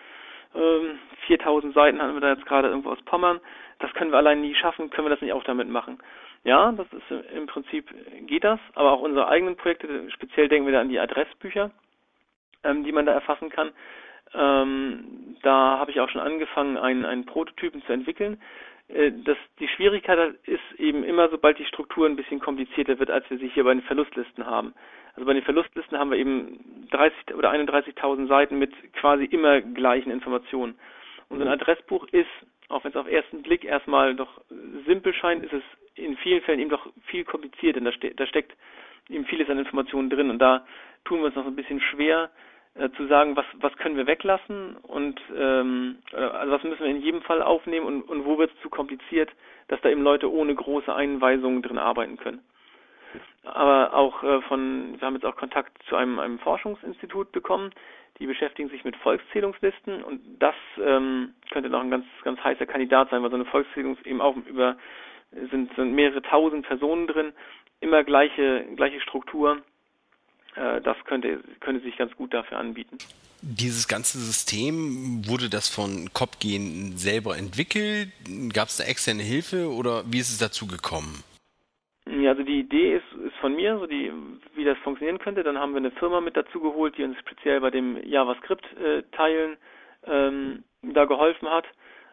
ähm, 0.54 0.98
4000 1.26 1.74
Seiten, 1.74 2.00
hatten 2.00 2.14
wir 2.14 2.20
da 2.20 2.32
jetzt 2.32 2.46
gerade 2.46 2.68
irgendwo 2.68 2.90
aus 2.90 3.02
Pommern, 3.04 3.40
das 3.78 3.92
können 3.92 4.10
wir 4.10 4.18
allein 4.18 4.40
nie 4.40 4.54
schaffen, 4.54 4.90
können 4.90 5.06
wir 5.06 5.14
das 5.14 5.20
nicht 5.20 5.32
auch 5.32 5.44
damit 5.44 5.68
machen? 5.68 5.98
Ja, 6.44 6.72
das 6.72 6.86
ist 6.92 7.10
im 7.34 7.46
Prinzip 7.46 7.92
geht 8.26 8.44
das, 8.44 8.60
aber 8.74 8.92
auch 8.92 9.00
unsere 9.00 9.28
eigenen 9.28 9.56
Projekte, 9.56 10.08
speziell 10.12 10.48
denken 10.48 10.66
wir 10.66 10.74
da 10.74 10.80
an 10.80 10.88
die 10.88 11.00
Adressbücher, 11.00 11.72
ähm, 12.62 12.84
die 12.84 12.92
man 12.92 13.04
da 13.04 13.12
erfassen 13.12 13.50
kann. 13.50 13.72
Ähm, 14.32 15.36
da 15.42 15.78
habe 15.78 15.90
ich 15.90 16.00
auch 16.00 16.08
schon 16.08 16.20
angefangen, 16.20 16.76
einen, 16.76 17.04
einen 17.04 17.26
Prototypen 17.26 17.82
zu 17.84 17.92
entwickeln. 17.92 18.40
Äh, 18.88 19.12
das, 19.24 19.36
die 19.58 19.68
Schwierigkeit 19.68 20.34
ist 20.44 20.78
eben 20.78 21.04
immer, 21.04 21.28
sobald 21.28 21.58
die 21.58 21.64
Struktur 21.64 22.06
ein 22.06 22.16
bisschen 22.16 22.40
komplizierter 22.40 22.98
wird, 22.98 23.10
als 23.10 23.28
wir 23.30 23.38
sie 23.38 23.48
hier 23.48 23.64
bei 23.64 23.74
den 23.74 23.82
Verlustlisten 23.82 24.46
haben. 24.46 24.74
Also 25.14 25.26
bei 25.26 25.34
den 25.34 25.42
Verlustlisten 25.42 25.98
haben 25.98 26.10
wir 26.10 26.18
eben 26.18 26.86
30 26.90 27.34
oder 27.34 27.50
31.000 27.50 28.28
Seiten 28.28 28.58
mit 28.58 28.72
quasi 28.94 29.24
immer 29.24 29.60
gleichen 29.60 30.10
Informationen. 30.10 30.78
Und 31.28 31.38
so 31.38 31.44
ein. 31.44 31.50
Adressbuch 31.50 32.06
ist, 32.12 32.28
auch 32.68 32.84
wenn 32.84 32.90
es 32.90 32.96
auf 32.96 33.08
ersten 33.08 33.42
Blick 33.42 33.64
erstmal 33.64 34.14
doch 34.14 34.40
simpel 34.86 35.14
scheint, 35.14 35.44
ist 35.44 35.54
es 35.54 35.62
in 35.94 36.16
vielen 36.18 36.42
Fällen 36.42 36.60
eben 36.60 36.70
doch 36.70 36.86
viel 37.06 37.24
komplizierter. 37.24 37.80
Da, 37.80 37.92
ste 37.92 38.14
da 38.14 38.26
steckt 38.26 38.54
eben 39.08 39.24
vieles 39.24 39.48
an 39.48 39.58
Informationen 39.58 40.10
drin 40.10 40.30
und 40.30 40.38
da 40.38 40.66
tun 41.04 41.20
wir 41.20 41.26
uns 41.26 41.34
noch 41.34 41.46
ein 41.46 41.56
bisschen 41.56 41.80
schwer, 41.80 42.30
äh, 42.78 42.90
zu 42.96 43.06
sagen, 43.06 43.36
was, 43.36 43.46
was 43.60 43.76
können 43.78 43.96
wir 43.96 44.06
weglassen 44.06 44.76
und 44.76 45.20
ähm, 45.36 45.98
also 46.12 46.52
was 46.52 46.62
müssen 46.62 46.84
wir 46.84 46.90
in 46.90 47.00
jedem 47.00 47.22
Fall 47.22 47.42
aufnehmen 47.42 47.86
und, 47.86 48.02
und 48.02 48.24
wo 48.24 48.38
wird 48.38 48.52
es 48.54 48.60
zu 48.62 48.70
kompliziert, 48.70 49.30
dass 49.68 49.80
da 49.80 49.88
eben 49.88 50.02
Leute 50.02 50.30
ohne 50.30 50.54
große 50.54 50.94
Einweisungen 50.94 51.62
drin 51.62 51.78
arbeiten 51.78 52.16
können. 52.16 52.42
Aber 53.44 53.94
auch 53.94 54.22
äh, 54.22 54.42
von, 54.42 54.96
wir 54.98 55.06
haben 55.06 55.14
jetzt 55.14 55.24
auch 55.24 55.36
Kontakt 55.36 55.72
zu 55.88 55.96
einem, 55.96 56.18
einem 56.18 56.38
Forschungsinstitut 56.38 57.32
bekommen, 57.32 57.70
die 58.18 58.26
beschäftigen 58.26 58.68
sich 58.70 58.84
mit 58.84 58.96
Volkszählungslisten 58.96 60.02
und 60.02 60.20
das 60.38 60.54
ähm, 60.82 61.34
könnte 61.50 61.70
noch 61.70 61.80
ein 61.80 61.90
ganz, 61.90 62.06
ganz 62.24 62.42
heißer 62.42 62.66
Kandidat 62.66 63.10
sein, 63.10 63.22
weil 63.22 63.30
so 63.30 63.36
eine 63.36 63.44
Volkszählung 63.44 63.96
eben 64.04 64.20
auch 64.20 64.36
über 64.36 64.76
sind, 65.50 65.74
sind 65.74 65.92
mehrere 65.92 66.22
tausend 66.22 66.66
Personen 66.66 67.06
drin, 67.06 67.32
immer 67.80 68.04
gleiche, 68.04 68.64
gleiche 68.76 69.00
Struktur. 69.00 69.58
äh, 69.58 69.75
das 70.56 70.96
könnte, 71.04 71.40
könnte 71.60 71.82
sich 71.82 71.96
ganz 71.96 72.14
gut 72.16 72.32
dafür 72.32 72.58
anbieten. 72.58 72.98
Dieses 73.42 73.86
ganze 73.86 74.18
System, 74.18 75.22
wurde 75.28 75.50
das 75.50 75.68
von 75.68 76.10
Kopgen 76.12 76.96
selber 76.96 77.36
entwickelt? 77.36 78.08
Gab 78.52 78.68
es 78.68 78.78
da 78.78 78.84
externe 78.84 79.22
Hilfe 79.22 79.70
oder 79.70 80.02
wie 80.10 80.18
ist 80.18 80.30
es 80.30 80.38
dazu 80.38 80.66
gekommen? 80.66 81.22
Ja, 82.08 82.30
also 82.30 82.42
die 82.42 82.60
Idee 82.60 82.96
ist, 82.96 83.26
ist 83.26 83.36
von 83.40 83.54
mir, 83.54 83.78
so 83.78 83.86
die, 83.86 84.12
wie 84.54 84.64
das 84.64 84.78
funktionieren 84.78 85.18
könnte. 85.18 85.42
Dann 85.42 85.58
haben 85.58 85.72
wir 85.72 85.78
eine 85.78 85.90
Firma 85.90 86.20
mit 86.20 86.36
dazu 86.36 86.60
geholt, 86.60 86.96
die 86.96 87.02
uns 87.04 87.18
speziell 87.18 87.60
bei 87.60 87.70
dem 87.70 87.98
JavaScript-Teilen 88.08 89.56
ähm, 90.06 90.64
da 90.82 91.04
geholfen 91.04 91.48
hat. 91.50 91.66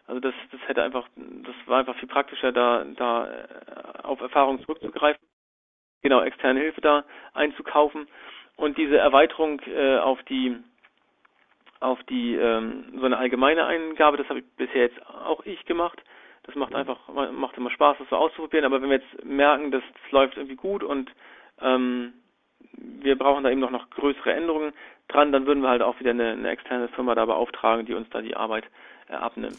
Also 0.06 0.20
das, 0.20 0.34
das 0.50 0.60
hätte 0.66 0.82
einfach, 0.82 1.08
das 1.16 1.54
war 1.66 1.78
einfach 1.78 1.96
viel 1.96 2.08
praktischer, 2.08 2.52
da, 2.52 2.84
da 2.96 3.26
äh, 3.26 4.02
auf 4.02 4.20
Erfahrung 4.20 4.60
zurückzugreifen. 4.62 5.24
Genau, 6.02 6.20
externe 6.20 6.60
Hilfe 6.60 6.82
da 6.82 7.04
einzukaufen. 7.32 8.06
Und 8.56 8.78
diese 8.78 8.98
Erweiterung 8.98 9.60
äh, 9.66 9.98
auf 9.98 10.22
die 10.24 10.56
auf 11.80 12.02
die 12.04 12.34
ähm, 12.34 12.84
so 12.98 13.04
eine 13.04 13.18
allgemeine 13.18 13.66
Eingabe, 13.66 14.16
das 14.16 14.28
habe 14.28 14.38
ich 14.38 14.46
bisher 14.56 14.82
jetzt 14.82 15.06
auch 15.06 15.44
ich 15.44 15.64
gemacht. 15.66 16.00
Das 16.44 16.54
macht 16.54 16.74
einfach 16.74 16.98
macht 17.08 17.56
immer 17.56 17.70
Spaß, 17.70 17.96
das 17.98 18.08
so 18.08 18.16
auszuprobieren. 18.16 18.64
Aber 18.64 18.80
wenn 18.80 18.90
wir 18.90 18.98
jetzt 18.98 19.24
merken, 19.24 19.70
dass 19.70 19.82
es 19.82 20.12
läuft 20.12 20.36
irgendwie 20.36 20.56
gut 20.56 20.82
und 20.82 21.10
ähm, 21.60 22.14
wir 22.76 23.16
brauchen 23.16 23.44
da 23.44 23.50
eben 23.50 23.60
noch, 23.60 23.70
noch 23.70 23.90
größere 23.90 24.32
Änderungen 24.32 24.72
dran, 25.08 25.32
dann 25.32 25.46
würden 25.46 25.62
wir 25.62 25.68
halt 25.68 25.82
auch 25.82 25.98
wieder 26.00 26.10
eine, 26.10 26.32
eine 26.32 26.50
externe 26.50 26.88
Firma 26.88 27.14
da 27.14 27.24
beauftragen, 27.24 27.86
die 27.86 27.94
uns 27.94 28.08
da 28.10 28.20
die 28.20 28.36
Arbeit 28.36 28.64
äh, 29.08 29.14
abnimmt. 29.14 29.58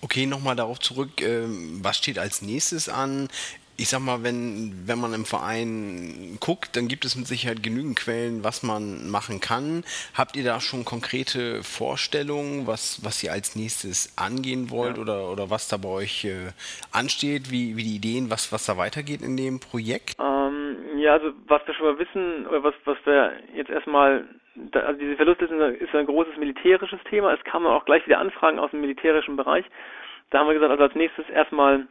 Okay, 0.00 0.26
nochmal 0.26 0.56
darauf 0.56 0.78
zurück, 0.78 1.20
ähm, 1.20 1.80
was 1.82 1.98
steht 1.98 2.18
als 2.18 2.42
nächstes 2.42 2.88
an? 2.88 3.28
Ich 3.76 3.88
sag 3.88 4.00
mal, 4.00 4.22
wenn, 4.22 4.72
wenn 4.86 5.00
man 5.00 5.14
im 5.14 5.24
Verein 5.24 6.36
guckt, 6.40 6.76
dann 6.76 6.88
gibt 6.88 7.04
es 7.04 7.16
mit 7.16 7.26
Sicherheit 7.26 7.62
genügend 7.62 7.98
Quellen, 7.98 8.44
was 8.44 8.62
man 8.62 9.10
machen 9.10 9.40
kann. 9.40 9.84
Habt 10.14 10.36
ihr 10.36 10.44
da 10.44 10.60
schon 10.60 10.84
konkrete 10.84 11.62
Vorstellungen, 11.62 12.66
was, 12.66 13.04
was 13.04 13.22
ihr 13.24 13.32
als 13.32 13.56
nächstes 13.56 14.16
angehen 14.16 14.70
wollt 14.70 14.96
ja. 14.96 15.02
oder, 15.02 15.30
oder 15.30 15.50
was 15.50 15.68
da 15.68 15.76
bei 15.76 15.88
euch 15.88 16.24
äh, 16.24 16.52
ansteht, 16.92 17.50
wie, 17.50 17.76
wie 17.76 17.84
die 17.84 17.96
Ideen, 17.96 18.30
was, 18.30 18.52
was 18.52 18.66
da 18.66 18.76
weitergeht 18.76 19.22
in 19.22 19.36
dem 19.36 19.58
Projekt? 19.58 20.16
Ähm, 20.20 20.76
ja, 20.98 21.14
also 21.14 21.32
was 21.46 21.66
wir 21.66 21.74
schon 21.74 21.86
mal 21.86 21.98
wissen, 21.98 22.46
oder 22.46 22.62
was, 22.62 22.74
was 22.84 22.98
wir 23.04 23.32
jetzt 23.54 23.70
erstmal 23.70 24.24
also 24.72 25.00
diese 25.00 25.16
Verluste 25.16 25.46
ist, 25.46 25.80
ist 25.80 25.94
ein 25.94 26.06
großes 26.06 26.36
militärisches 26.36 27.00
Thema. 27.08 27.32
Es 27.32 27.42
kamen 27.44 27.66
auch 27.66 27.84
gleich 27.84 28.04
wieder 28.06 28.18
Anfragen 28.18 28.58
aus 28.58 28.70
dem 28.70 28.82
militärischen 28.82 29.36
Bereich. 29.36 29.64
Da 30.30 30.38
haben 30.38 30.46
wir 30.46 30.54
gesagt, 30.54 30.70
also 30.70 30.84
als 30.84 30.94
nächstes 30.94 31.28
erstmal 31.30 31.86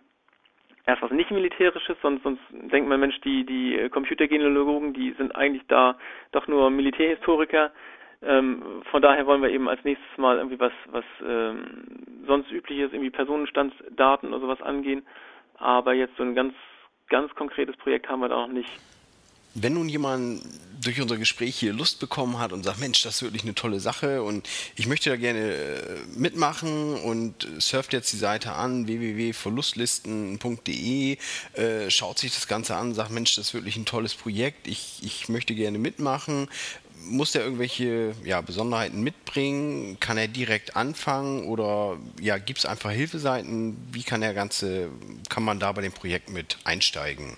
erst 0.85 1.01
was 1.01 1.11
nicht 1.11 1.31
militärisches, 1.31 1.97
sonst, 2.01 2.23
sonst 2.23 2.41
denkt 2.51 2.89
man, 2.89 2.99
Mensch, 2.99 3.19
die, 3.21 3.45
die 3.45 3.89
Computergenealogen, 3.89 4.93
die 4.93 5.11
sind 5.13 5.35
eigentlich 5.35 5.63
da 5.67 5.97
doch 6.31 6.47
nur 6.47 6.69
Militärhistoriker. 6.69 7.71
Ähm, 8.23 8.83
von 8.91 9.01
daher 9.01 9.25
wollen 9.25 9.41
wir 9.41 9.49
eben 9.49 9.67
als 9.67 9.83
nächstes 9.83 10.17
mal 10.17 10.37
irgendwie 10.37 10.59
was, 10.59 10.73
was 10.91 11.05
ähm, 11.25 11.95
sonst 12.27 12.51
übliches, 12.51 12.93
irgendwie 12.93 13.09
Personenstandsdaten 13.09 14.29
oder 14.29 14.39
sowas 14.39 14.61
angehen. 14.61 15.03
Aber 15.55 15.93
jetzt 15.93 16.15
so 16.17 16.23
ein 16.23 16.35
ganz, 16.35 16.53
ganz 17.09 17.33
konkretes 17.35 17.75
Projekt 17.77 18.09
haben 18.09 18.19
wir 18.19 18.29
da 18.29 18.47
noch 18.47 18.53
nicht. 18.53 18.69
Wenn 19.53 19.73
nun 19.73 19.89
jemand 19.89 20.43
durch 20.81 21.01
unser 21.01 21.17
Gespräch 21.17 21.57
hier 21.57 21.73
Lust 21.73 21.99
bekommen 21.99 22.39
hat 22.39 22.53
und 22.53 22.63
sagt, 22.63 22.79
Mensch, 22.79 23.03
das 23.03 23.15
ist 23.15 23.21
wirklich 23.21 23.43
eine 23.43 23.53
tolle 23.53 23.79
Sache 23.79 24.23
und 24.23 24.49
ich 24.75 24.87
möchte 24.87 25.09
da 25.09 25.15
gerne 25.15 25.53
äh, 25.53 25.97
mitmachen 26.15 26.95
und 26.95 27.47
surft 27.59 27.93
jetzt 27.93 28.11
die 28.13 28.17
Seite 28.17 28.53
an, 28.53 28.87
www.verlustlisten.de, 28.87 31.17
äh, 31.53 31.91
schaut 31.91 32.17
sich 32.19 32.33
das 32.33 32.47
Ganze 32.47 32.75
an, 32.75 32.95
sagt, 32.95 33.11
Mensch, 33.11 33.35
das 33.35 33.47
ist 33.47 33.53
wirklich 33.53 33.77
ein 33.77 33.85
tolles 33.85 34.15
Projekt, 34.15 34.67
ich, 34.67 34.99
ich 35.01 35.29
möchte 35.29 35.53
gerne 35.53 35.77
mitmachen. 35.77 36.47
Muss 37.03 37.31
der 37.31 37.43
irgendwelche 37.43 38.13
ja, 38.23 38.41
Besonderheiten 38.41 39.01
mitbringen? 39.01 39.99
Kann 39.99 40.19
er 40.19 40.27
direkt 40.27 40.75
anfangen 40.75 41.45
oder 41.45 41.97
ja, 42.19 42.37
gibt 42.37 42.59
es 42.59 42.65
einfach 42.65 42.91
Hilfeseiten? 42.91 43.75
Wie 43.91 44.03
kann 44.03 44.21
der 44.21 44.35
ganze, 44.35 44.89
kann 45.27 45.41
man 45.43 45.59
da 45.59 45.71
bei 45.71 45.81
dem 45.81 45.93
Projekt 45.93 46.29
mit 46.29 46.59
einsteigen? 46.63 47.37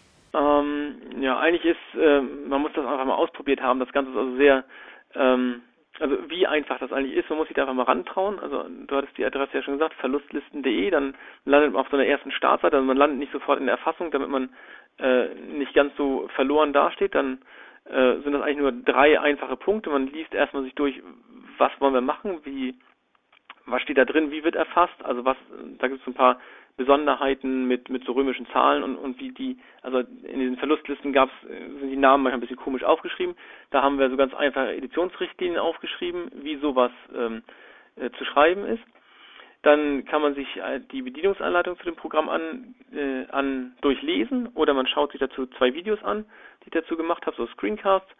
Ja, 1.24 1.40
eigentlich 1.40 1.64
ist, 1.64 1.98
äh, 1.98 2.20
man 2.20 2.62
muss 2.62 2.74
das 2.74 2.86
einfach 2.86 3.06
mal 3.06 3.16
ausprobiert 3.16 3.62
haben. 3.62 3.80
Das 3.80 3.94
Ganze 3.94 4.12
ist 4.12 4.18
also 4.18 4.36
sehr, 4.36 4.66
ähm, 5.16 5.62
also 6.02 6.18
wie 6.28 6.46
einfach 6.46 6.80
das 6.80 6.92
eigentlich 6.92 7.16
ist, 7.16 7.30
man 7.30 7.40
muss 7.40 7.48
sich 7.48 7.56
da 7.56 7.62
einfach 7.62 7.76
mal 7.76 7.84
rantrauen. 7.84 8.40
Also 8.40 8.66
du 8.68 8.94
hattest 8.94 9.18
die 9.18 9.24
Adresse 9.24 9.54
ja 9.54 9.64
schon 9.64 9.76
gesagt, 9.76 9.94
verlustlisten.de, 10.02 10.90
dann 10.90 11.16
landet 11.46 11.72
man 11.72 11.80
auf 11.80 11.88
so 11.90 11.96
einer 11.96 12.06
ersten 12.06 12.30
Startseite, 12.32 12.76
also 12.76 12.86
man 12.86 12.98
landet 12.98 13.20
nicht 13.20 13.32
sofort 13.32 13.58
in 13.58 13.68
der 13.68 13.76
Erfassung, 13.76 14.12
damit 14.12 14.28
man 14.28 14.50
äh, 15.00 15.34
nicht 15.36 15.74
ganz 15.74 15.96
so 15.96 16.28
verloren 16.36 16.74
dasteht, 16.74 17.16
dann 17.16 17.42
äh, 17.86 18.16
sind 18.20 18.34
das 18.34 18.42
eigentlich 18.42 18.58
nur 18.58 18.74
drei 18.74 19.18
einfache 19.18 19.56
Punkte. 19.56 19.92
Man 19.92 20.08
liest 20.08 20.34
erstmal 20.34 20.64
sich 20.64 20.76
durch, 20.76 21.02
was 21.58 21.72
wollen 21.80 21.94
wir 21.94 22.02
machen, 22.02 22.42
wie, 22.44 22.76
was 23.66 23.82
steht 23.82 23.98
da 23.98 24.04
drin, 24.04 24.30
wie 24.30 24.44
wird 24.44 24.56
erfasst, 24.56 25.02
also 25.06 25.24
was, 25.24 25.38
da 25.80 25.88
gibt 25.88 26.02
es 26.02 26.08
ein 26.08 26.16
paar 26.16 26.38
Besonderheiten 26.76 27.66
mit, 27.68 27.90
mit 27.90 28.04
so 28.06 28.14
römischen 28.14 28.48
Zahlen 28.48 28.84
und, 28.84 28.96
und 28.96 29.20
wie 29.20 29.32
die, 29.32 29.58
also 29.84 30.00
in 30.00 30.40
diesen 30.40 30.58
Verlustlisten 30.58 31.14
gab's, 31.14 31.34
sind 31.42 31.90
die 31.90 31.96
Namen 31.96 32.24
manchmal 32.24 32.38
ein 32.38 32.42
bisschen 32.42 32.58
komisch 32.58 32.84
aufgeschrieben. 32.84 33.36
Da 33.70 33.84
haben 33.84 34.00
wir 34.00 34.10
so 34.10 34.18
ganz 34.18 34.34
einfache 34.34 34.74
Editionsrichtlinien 34.74 35.60
aufgeschrieben, 35.60 36.32
wie 36.42 36.58
sowas 36.58 36.92
ähm, 37.16 37.44
äh, 37.96 38.10
zu 38.18 38.26
schreiben 38.26 38.66
ist. 38.66 38.84
Dann 39.62 40.04
kann 40.06 40.22
man 40.22 40.34
sich 40.34 40.48
äh, 40.58 40.82
die 40.92 41.04
Bedienungsanleitung 41.04 41.78
zu 41.78 41.86
dem 41.86 41.96
Programm 41.96 42.28
an, 42.28 42.76
äh, 42.92 43.26
an 43.32 43.76
durchlesen 43.82 44.48
oder 44.56 44.74
man 44.74 44.88
schaut 44.88 45.12
sich 45.12 45.20
dazu 45.20 45.46
zwei 45.58 45.74
Videos 45.74 46.04
an, 46.04 46.26
die 46.62 46.68
ich 46.68 46.74
dazu 46.74 46.98
gemacht 46.98 47.26
habe, 47.28 47.38
so 47.38 47.46
Screencasts 47.48 48.12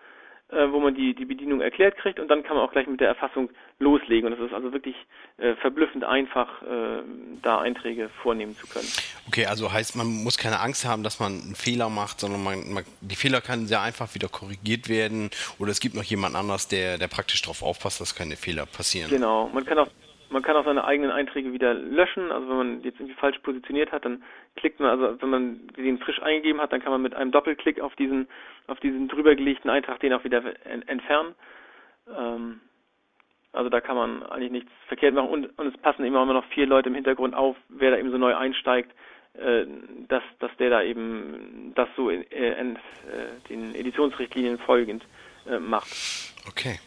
äh, 0.54 0.72
wo 0.72 0.80
man 0.80 0.96
die, 0.96 1.14
die 1.14 1.26
Bedienung 1.26 1.62
erklärt 1.62 1.98
kriegt 1.98 2.20
und 2.20 2.28
dann 2.28 2.44
kann 2.44 2.56
man 2.56 2.66
auch 2.66 2.72
gleich 2.72 2.88
mit 2.88 3.00
der 3.00 3.08
Erfassung 3.08 3.50
loslegen. 3.80 4.32
Und 4.32 4.40
es 4.40 4.46
ist 4.46 4.54
also 4.54 4.72
wirklich 4.72 4.96
äh, 5.38 5.56
verblüffend 5.56 6.04
einfach, 6.04 6.62
äh, 6.62 7.02
da 7.42 7.60
Einträge 7.60 8.10
vornehmen 8.22 8.56
zu 8.56 8.68
können. 8.68 8.88
Okay, 9.28 9.46
also 9.46 9.72
heißt, 9.72 9.96
man 9.96 10.08
muss 10.08 10.38
keine 10.38 10.60
Angst 10.60 10.86
haben, 10.86 11.04
dass 11.04 11.20
man 11.20 11.42
einen 11.42 11.56
Fehler 11.56 11.90
macht, 11.90 12.20
sondern 12.20 12.44
man, 12.44 12.74
man, 12.74 12.84
die 13.02 13.16
Fehler 13.16 13.42
kann 13.42 13.66
sehr 13.68 13.82
einfach 13.82 14.14
wieder 14.16 14.30
korrigiert 14.30 14.90
werden 14.90 15.30
oder 15.60 15.72
es 15.72 15.80
gibt 15.80 15.96
noch 15.96 16.04
jemand 16.04 16.36
anders, 16.36 16.68
der, 16.68 16.98
der 16.98 17.08
praktisch 17.08 17.42
darauf 17.42 17.64
aufpasst, 17.64 18.00
dass 18.02 18.16
keine 18.16 18.36
Fehler 18.36 18.66
passieren. 18.66 19.10
Genau, 19.10 19.50
man 19.54 19.66
kann 19.66 19.80
auch 19.80 19.88
man 20.34 20.42
kann 20.42 20.58
auch 20.58 20.66
seine 20.66 20.84
eigenen 20.84 21.12
Einträge 21.12 21.54
wieder 21.54 21.74
löschen. 21.74 22.32
Also 22.32 22.50
wenn 22.50 22.58
man 22.58 22.82
jetzt 22.82 23.00
irgendwie 23.00 23.16
falsch 23.16 23.38
positioniert 23.40 23.92
hat, 23.92 24.04
dann 24.04 24.24
klickt 24.56 24.80
man, 24.80 24.90
also 24.90 25.22
wenn 25.22 25.30
man 25.30 25.68
den 25.78 26.00
frisch 26.00 26.22
eingegeben 26.22 26.60
hat, 26.60 26.74
dann 26.74 26.82
kann 26.82 26.92
man 26.92 27.02
mit 27.02 27.14
einem 27.14 27.32
Doppelklick 27.32 27.80
auf 27.80 27.96
diesen, 27.96 28.28
auf 28.68 28.80
diesen 28.80 29.08
drübergelegten 29.08 29.70
Eintrag 29.70 30.00
den 30.00 30.12
auch 30.12 30.24
wieder 30.24 30.44
entfernen. 30.88 31.36
Ähm, 32.10 32.60
also 33.54 33.70
da 33.70 33.80
kann 33.80 33.96
man 33.96 34.24
eigentlich 34.24 34.52
nichts 34.52 34.72
verkehrt 34.88 35.14
machen 35.14 35.30
und, 35.30 35.58
und 35.60 35.68
es 35.68 35.82
passen 35.82 36.04
immer 36.04 36.26
noch 36.26 36.46
vier 36.46 36.66
Leute 36.66 36.90
im 36.90 36.96
Hintergrund 36.96 37.36
auf, 37.36 37.56
wer 37.70 37.92
da 37.92 37.98
eben 37.98 38.12
so 38.12 38.18
neu 38.18 38.36
einsteigt, 38.36 38.92
äh, 39.36 39.66
dass, 40.08 40.24
dass 40.40 40.52
der 40.58 40.72
da 40.72 40.82
eben 40.82 41.74
das 41.76 41.88
so 41.96 42.10
in, 42.10 42.30
äh, 42.32 42.60
in, 42.60 42.76
äh, 42.76 42.80
den 43.50 43.76
Editionsrichtlinien 43.76 44.58
folgend 44.58 45.06
äh, 45.48 45.60
macht. 45.60 45.92
Okay. 46.48 46.80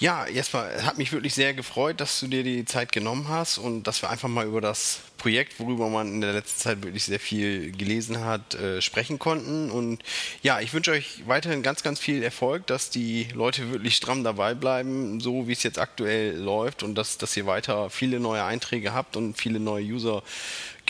Ja, 0.00 0.26
Jesper, 0.26 0.82
hat 0.82 0.96
mich 0.96 1.12
wirklich 1.12 1.34
sehr 1.34 1.52
gefreut, 1.52 2.00
dass 2.00 2.20
du 2.20 2.26
dir 2.26 2.42
die 2.42 2.64
Zeit 2.64 2.90
genommen 2.90 3.28
hast 3.28 3.58
und 3.58 3.82
dass 3.82 4.00
wir 4.00 4.08
einfach 4.08 4.30
mal 4.30 4.46
über 4.46 4.62
das 4.62 5.00
Projekt, 5.18 5.60
worüber 5.60 5.90
man 5.90 6.08
in 6.08 6.20
der 6.22 6.32
letzten 6.32 6.58
Zeit 6.58 6.82
wirklich 6.82 7.04
sehr 7.04 7.20
viel 7.20 7.70
gelesen 7.72 8.24
hat, 8.24 8.54
äh, 8.54 8.80
sprechen 8.80 9.18
konnten. 9.18 9.70
Und 9.70 10.02
ja, 10.42 10.58
ich 10.60 10.72
wünsche 10.72 10.92
euch 10.92 11.24
weiterhin 11.26 11.62
ganz, 11.62 11.82
ganz 11.82 12.00
viel 12.00 12.22
Erfolg, 12.22 12.66
dass 12.66 12.88
die 12.88 13.28
Leute 13.34 13.70
wirklich 13.72 13.94
stramm 13.94 14.24
dabei 14.24 14.54
bleiben, 14.54 15.20
so 15.20 15.46
wie 15.48 15.52
es 15.52 15.62
jetzt 15.62 15.78
aktuell 15.78 16.34
läuft 16.34 16.82
und 16.82 16.94
dass, 16.94 17.18
dass 17.18 17.36
ihr 17.36 17.44
weiter 17.44 17.90
viele 17.90 18.20
neue 18.20 18.42
Einträge 18.42 18.94
habt 18.94 19.18
und 19.18 19.36
viele 19.36 19.60
neue 19.60 19.84
User 19.84 20.22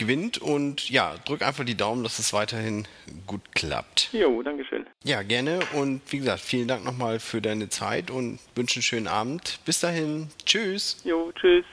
gewinnt. 0.01 0.37
Und 0.37 0.89
ja, 0.89 1.15
drück 1.25 1.41
einfach 1.41 1.63
die 1.63 1.77
Daumen, 1.77 2.03
dass 2.03 2.19
es 2.19 2.33
weiterhin 2.33 2.87
gut 3.27 3.41
klappt. 3.53 4.09
Jo, 4.11 4.41
Dankeschön. 4.41 4.85
Ja, 5.03 5.21
gerne. 5.21 5.59
Und 5.73 6.01
wie 6.09 6.17
gesagt, 6.17 6.41
vielen 6.41 6.67
Dank 6.67 6.83
nochmal 6.83 7.19
für 7.19 7.41
deine 7.41 7.69
Zeit 7.69 8.11
und 8.11 8.39
wünsche 8.55 8.77
einen 8.77 8.83
schönen 8.83 9.07
Abend. 9.07 9.59
Bis 9.65 9.79
dahin. 9.79 10.27
Tschüss. 10.45 10.97
Jo, 11.05 11.31
tschüss. 11.39 11.65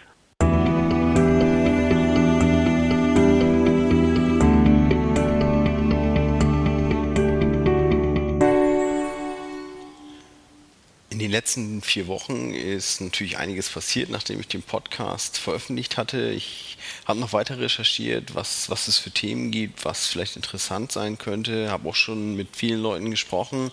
Den 11.29 11.33
letzten 11.33 11.83
vier 11.83 12.07
Wochen 12.07 12.55
ist 12.55 13.03
natürlich 13.03 13.37
einiges 13.37 13.69
passiert, 13.69 14.09
nachdem 14.09 14.41
ich 14.41 14.49
den 14.49 14.62
Podcast 14.62 15.37
veröffentlicht 15.37 15.99
hatte. 15.99 16.31
Ich 16.31 16.79
habe 17.05 17.21
noch 17.21 17.35
weiter 17.35 17.59
recherchiert, 17.59 18.35
was, 18.35 18.71
was 18.71 18.88
es 18.88 18.97
für 18.97 19.11
Themen 19.11 19.51
gibt, 19.51 19.85
was 19.85 20.07
vielleicht 20.07 20.37
interessant 20.37 20.91
sein 20.91 21.19
könnte. 21.19 21.71
Habe 21.71 21.91
auch 21.91 21.95
schon 21.95 22.35
mit 22.35 22.57
vielen 22.57 22.81
Leuten 22.81 23.11
gesprochen, 23.11 23.71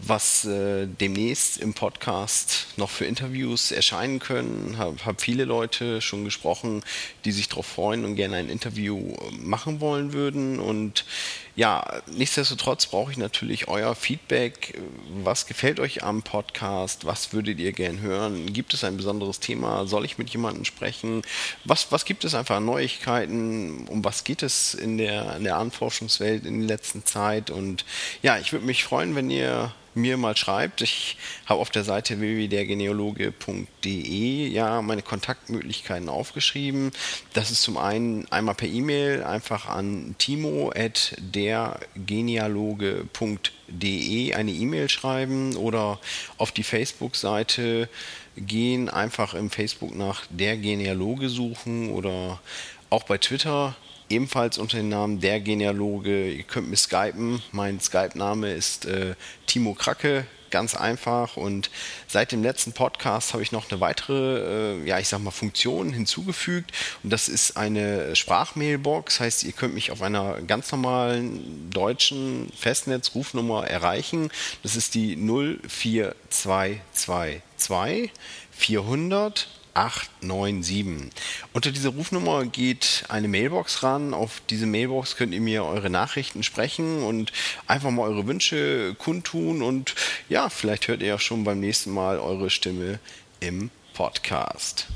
was 0.00 0.44
äh, 0.46 0.88
demnächst 0.88 1.58
im 1.58 1.74
Podcast 1.74 2.66
noch 2.76 2.90
für 2.90 3.04
Interviews 3.04 3.70
erscheinen 3.70 4.18
können. 4.18 4.76
Habe 4.76 4.96
hab 5.04 5.20
viele 5.20 5.44
Leute 5.44 6.00
schon 6.00 6.24
gesprochen, 6.24 6.82
die 7.24 7.30
sich 7.30 7.48
darauf 7.48 7.66
freuen 7.66 8.04
und 8.04 8.16
gerne 8.16 8.38
ein 8.38 8.50
Interview 8.50 9.14
machen 9.30 9.80
wollen 9.80 10.12
würden. 10.12 10.58
Und 10.58 11.04
ja, 11.56 12.02
nichtsdestotrotz 12.06 12.86
brauche 12.86 13.12
ich 13.12 13.18
natürlich 13.18 13.68
euer 13.68 13.94
Feedback. 13.94 14.78
Was 15.22 15.46
gefällt 15.46 15.80
euch 15.80 16.04
am 16.04 16.22
Podcast? 16.22 17.04
Was 17.04 17.32
würdet 17.32 17.58
ihr 17.58 17.72
gern 17.72 18.00
hören? 18.00 18.52
Gibt 18.52 18.74
es 18.74 18.84
ein 18.84 18.96
besonderes 18.96 19.40
Thema? 19.40 19.86
Soll 19.86 20.04
ich 20.04 20.18
mit 20.18 20.30
jemandem 20.30 20.64
sprechen? 20.64 21.22
Was, 21.64 21.92
was 21.92 22.04
gibt 22.04 22.24
es 22.24 22.34
einfach 22.34 22.56
an 22.56 22.64
Neuigkeiten? 22.64 23.86
Um 23.88 24.04
was 24.04 24.24
geht 24.24 24.42
es 24.42 24.74
in 24.74 24.98
der, 24.98 25.36
in 25.36 25.44
der 25.44 25.56
Anforschungswelt 25.56 26.46
in 26.46 26.60
der 26.60 26.68
letzten 26.68 27.04
Zeit? 27.04 27.50
Und 27.50 27.84
ja, 28.22 28.38
ich 28.38 28.52
würde 28.52 28.66
mich 28.66 28.84
freuen, 28.84 29.16
wenn 29.16 29.30
ihr 29.30 29.72
mir 29.94 30.16
mal 30.16 30.36
schreibt. 30.36 30.80
Ich 30.82 31.16
habe 31.46 31.60
auf 31.60 31.70
der 31.70 31.84
Seite 31.84 32.18
www.dergenealoge.de 32.20 34.48
ja 34.48 34.82
meine 34.82 35.02
Kontaktmöglichkeiten 35.02 36.08
aufgeschrieben. 36.08 36.92
Das 37.32 37.50
ist 37.50 37.62
zum 37.62 37.76
einen 37.76 38.30
einmal 38.30 38.54
per 38.54 38.68
E-Mail 38.68 39.24
einfach 39.24 39.68
an 39.68 40.14
timo@dergenealoge.de 41.40 44.34
eine 44.34 44.50
E-Mail 44.50 44.88
schreiben 44.88 45.56
oder 45.56 45.98
auf 46.38 46.52
die 46.52 46.62
Facebook-Seite 46.62 47.88
gehen, 48.36 48.88
einfach 48.88 49.34
im 49.34 49.50
Facebook 49.50 49.94
nach 49.94 50.22
der 50.30 50.56
Genealoge 50.56 51.28
suchen 51.28 51.90
oder 51.90 52.40
auch 52.88 53.04
bei 53.04 53.18
Twitter 53.18 53.76
ebenfalls 54.08 54.58
unter 54.58 54.78
dem 54.78 54.88
Namen 54.88 55.20
Der 55.20 55.40
Genealoge. 55.40 56.30
Ihr 56.30 56.42
könnt 56.42 56.68
mich 56.68 56.80
skypen. 56.80 57.40
Mein 57.52 57.78
Skype-Name 57.80 58.52
ist 58.52 58.86
äh, 58.86 59.14
Timo 59.46 59.74
Kracke, 59.74 60.26
ganz 60.50 60.74
einfach. 60.74 61.36
Und 61.36 61.70
seit 62.08 62.32
dem 62.32 62.42
letzten 62.42 62.72
Podcast 62.72 63.32
habe 63.32 63.42
ich 63.42 63.52
noch 63.52 63.70
eine 63.70 63.80
weitere, 63.80 64.80
äh, 64.80 64.86
ja, 64.86 64.98
ich 64.98 65.08
sag 65.08 65.20
mal, 65.20 65.30
Funktion 65.30 65.92
hinzugefügt. 65.92 66.72
Und 67.02 67.10
das 67.10 67.28
ist 67.28 67.56
eine 67.56 68.16
Sprachmailbox. 68.16 69.20
Heißt, 69.20 69.44
ihr 69.44 69.52
könnt 69.52 69.74
mich 69.74 69.90
auf 69.90 70.02
einer 70.02 70.40
ganz 70.42 70.70
normalen 70.72 71.70
deutschen 71.70 72.52
Festnetzrufnummer 72.56 73.66
erreichen. 73.66 74.30
Das 74.62 74.76
ist 74.76 74.94
die 74.94 75.16
04222 75.16 78.12
400 78.52 79.59
897. 79.74 81.10
Unter 81.52 81.70
dieser 81.70 81.90
Rufnummer 81.90 82.44
geht 82.44 83.04
eine 83.08 83.28
Mailbox 83.28 83.82
ran. 83.82 84.14
Auf 84.14 84.42
diese 84.50 84.66
Mailbox 84.66 85.16
könnt 85.16 85.34
ihr 85.34 85.40
mir 85.40 85.64
eure 85.64 85.90
Nachrichten 85.90 86.42
sprechen 86.42 87.02
und 87.02 87.32
einfach 87.66 87.90
mal 87.90 88.08
eure 88.08 88.26
Wünsche 88.26 88.94
kundtun. 88.98 89.62
Und 89.62 89.94
ja, 90.28 90.48
vielleicht 90.48 90.88
hört 90.88 91.02
ihr 91.02 91.08
ja 91.08 91.18
schon 91.18 91.44
beim 91.44 91.60
nächsten 91.60 91.90
Mal 91.90 92.18
eure 92.18 92.50
Stimme 92.50 92.98
im 93.40 93.70
Podcast. 93.94 94.86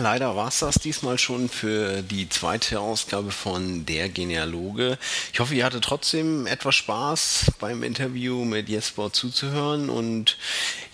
Leider 0.00 0.36
war 0.36 0.48
es 0.48 0.60
das 0.60 0.76
diesmal 0.76 1.18
schon 1.18 1.48
für 1.48 2.02
die 2.02 2.28
zweite 2.28 2.78
Ausgabe 2.78 3.32
von 3.32 3.84
Der 3.84 4.08
Genealoge. 4.08 4.96
Ich 5.32 5.40
hoffe, 5.40 5.54
ihr 5.54 5.64
hattet 5.64 5.82
trotzdem 5.82 6.46
etwas 6.46 6.76
Spaß 6.76 7.52
beim 7.58 7.82
Interview 7.82 8.44
mit 8.44 8.68
Jesper 8.68 9.12
zuzuhören. 9.12 9.90
Und 9.90 10.36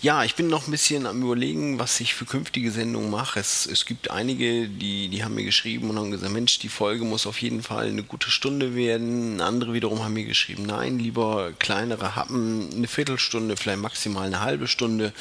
ja, 0.01 0.25
ich 0.25 0.37
bin 0.37 0.49
noch 0.49 0.67
ein 0.67 0.71
bisschen 0.71 1.07
am 1.07 1.23
Überlegen, 1.23 1.79
was 1.79 2.01
ich 2.01 2.15
für 2.15 2.25
künftige 2.25 2.71
Sendungen 2.71 3.11
mache. 3.11 3.41
Es, 3.41 3.67
es 3.67 3.85
gibt 3.85 4.11
einige, 4.11 4.69
die, 4.69 5.09
die 5.09 5.23
haben 5.23 5.35
mir 5.35 5.45
geschrieben 5.45 5.91
und 5.91 5.99
haben 5.99 6.11
gesagt, 6.11 6.33
Mensch, 6.33 6.59
die 6.59 6.69
Folge 6.69 7.05
muss 7.05 7.27
auf 7.27 7.43
jeden 7.43 7.63
Fall 7.63 7.89
eine 7.89 8.03
gute 8.03 8.31
Stunde 8.31 8.75
werden. 8.75 9.41
Andere 9.41 9.75
wiederum 9.75 10.03
haben 10.03 10.15
mir 10.15 10.25
geschrieben, 10.25 10.65
nein, 10.65 10.99
lieber 10.99 11.53
kleinere 11.59 12.17
Happen, 12.17 12.71
eine 12.75 12.89
Viertelstunde, 12.89 13.57
vielleicht 13.57 13.81
maximal 13.81 14.27
eine 14.27 14.41
halbe 14.41 14.67
Stunde. 14.67 15.13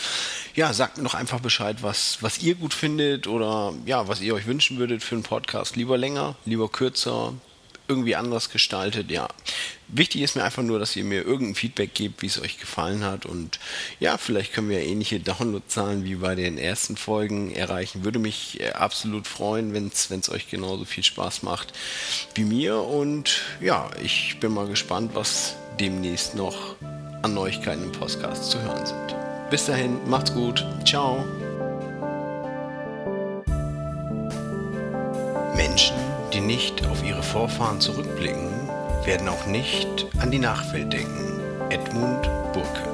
Ja, 0.56 0.74
sagt 0.74 0.98
mir 0.98 1.04
doch 1.04 1.16
einfach 1.16 1.40
Bescheid, 1.40 1.78
was, 1.82 2.20
was 2.22 2.40
ihr 2.40 2.56
gut 2.56 2.74
findet 2.74 3.28
oder 3.28 3.73
ja, 3.86 4.08
was 4.08 4.22
ihr 4.22 4.34
euch 4.34 4.48
wünschen 4.48 4.78
würdet 4.78 5.04
für 5.04 5.16
einen 5.16 5.24
Podcast. 5.24 5.76
Lieber 5.76 5.98
länger, 5.98 6.36
lieber 6.46 6.70
kürzer, 6.70 7.34
irgendwie 7.88 8.16
anders 8.16 8.50
gestaltet. 8.50 9.12
Ja, 9.12 9.28
wichtig 9.88 10.22
ist 10.22 10.36
mir 10.36 10.44
einfach 10.44 10.64
nur, 10.64 10.80
dass 10.80 10.96
ihr 10.96 11.04
mir 11.04 11.24
irgendein 11.24 11.56
Feedback 11.56 11.94
gebt, 11.94 12.22
wie 12.22 12.28
es 12.28 12.42
euch 12.42 12.60
gefallen 12.60 13.04
hat. 13.04 13.26
Und 13.26 13.60
ja, 14.00 14.18
vielleicht 14.18 14.54
können 14.54 14.70
wir 14.70 14.80
ähnliche 14.80 15.20
Downloadzahlen 15.20 16.04
wie 16.04 16.16
bei 16.16 16.36
den 16.36 16.58
ersten 16.58 16.96
Folgen 16.96 17.54
erreichen. 17.54 18.04
Würde 18.04 18.20
mich 18.20 18.60
äh, 18.62 18.72
absolut 18.72 19.28
freuen, 19.28 19.74
wenn 19.74 19.88
es 19.88 20.30
euch 20.30 20.50
genauso 20.50 20.86
viel 20.86 21.04
Spaß 21.04 21.44
macht 21.44 21.74
wie 22.36 22.46
mir. 22.46 22.82
Und 22.82 23.42
ja, 23.62 23.90
ich 24.02 24.38
bin 24.40 24.54
mal 24.54 24.68
gespannt, 24.68 25.12
was 25.14 25.56
demnächst 25.80 26.36
noch 26.36 26.76
an 27.22 27.34
Neuigkeiten 27.34 27.84
im 27.84 27.92
Podcast 27.92 28.52
zu 28.52 28.62
hören 28.62 28.86
sind. 28.86 29.16
Bis 29.50 29.66
dahin, 29.66 29.98
macht's 30.10 30.34
gut. 30.34 30.66
Ciao. 30.86 31.26
Menschen, 35.74 35.98
die 36.32 36.40
nicht 36.40 36.86
auf 36.86 37.04
ihre 37.04 37.24
Vorfahren 37.24 37.82
zurückblicken, 37.82 38.70
werden 39.06 39.28
auch 39.28 39.48
nicht 39.48 40.06
an 40.20 40.30
die 40.30 40.38
Nachwelt 40.38 40.94
denken. 40.94 41.40
Edmund 41.72 42.30
Burke 42.54 42.93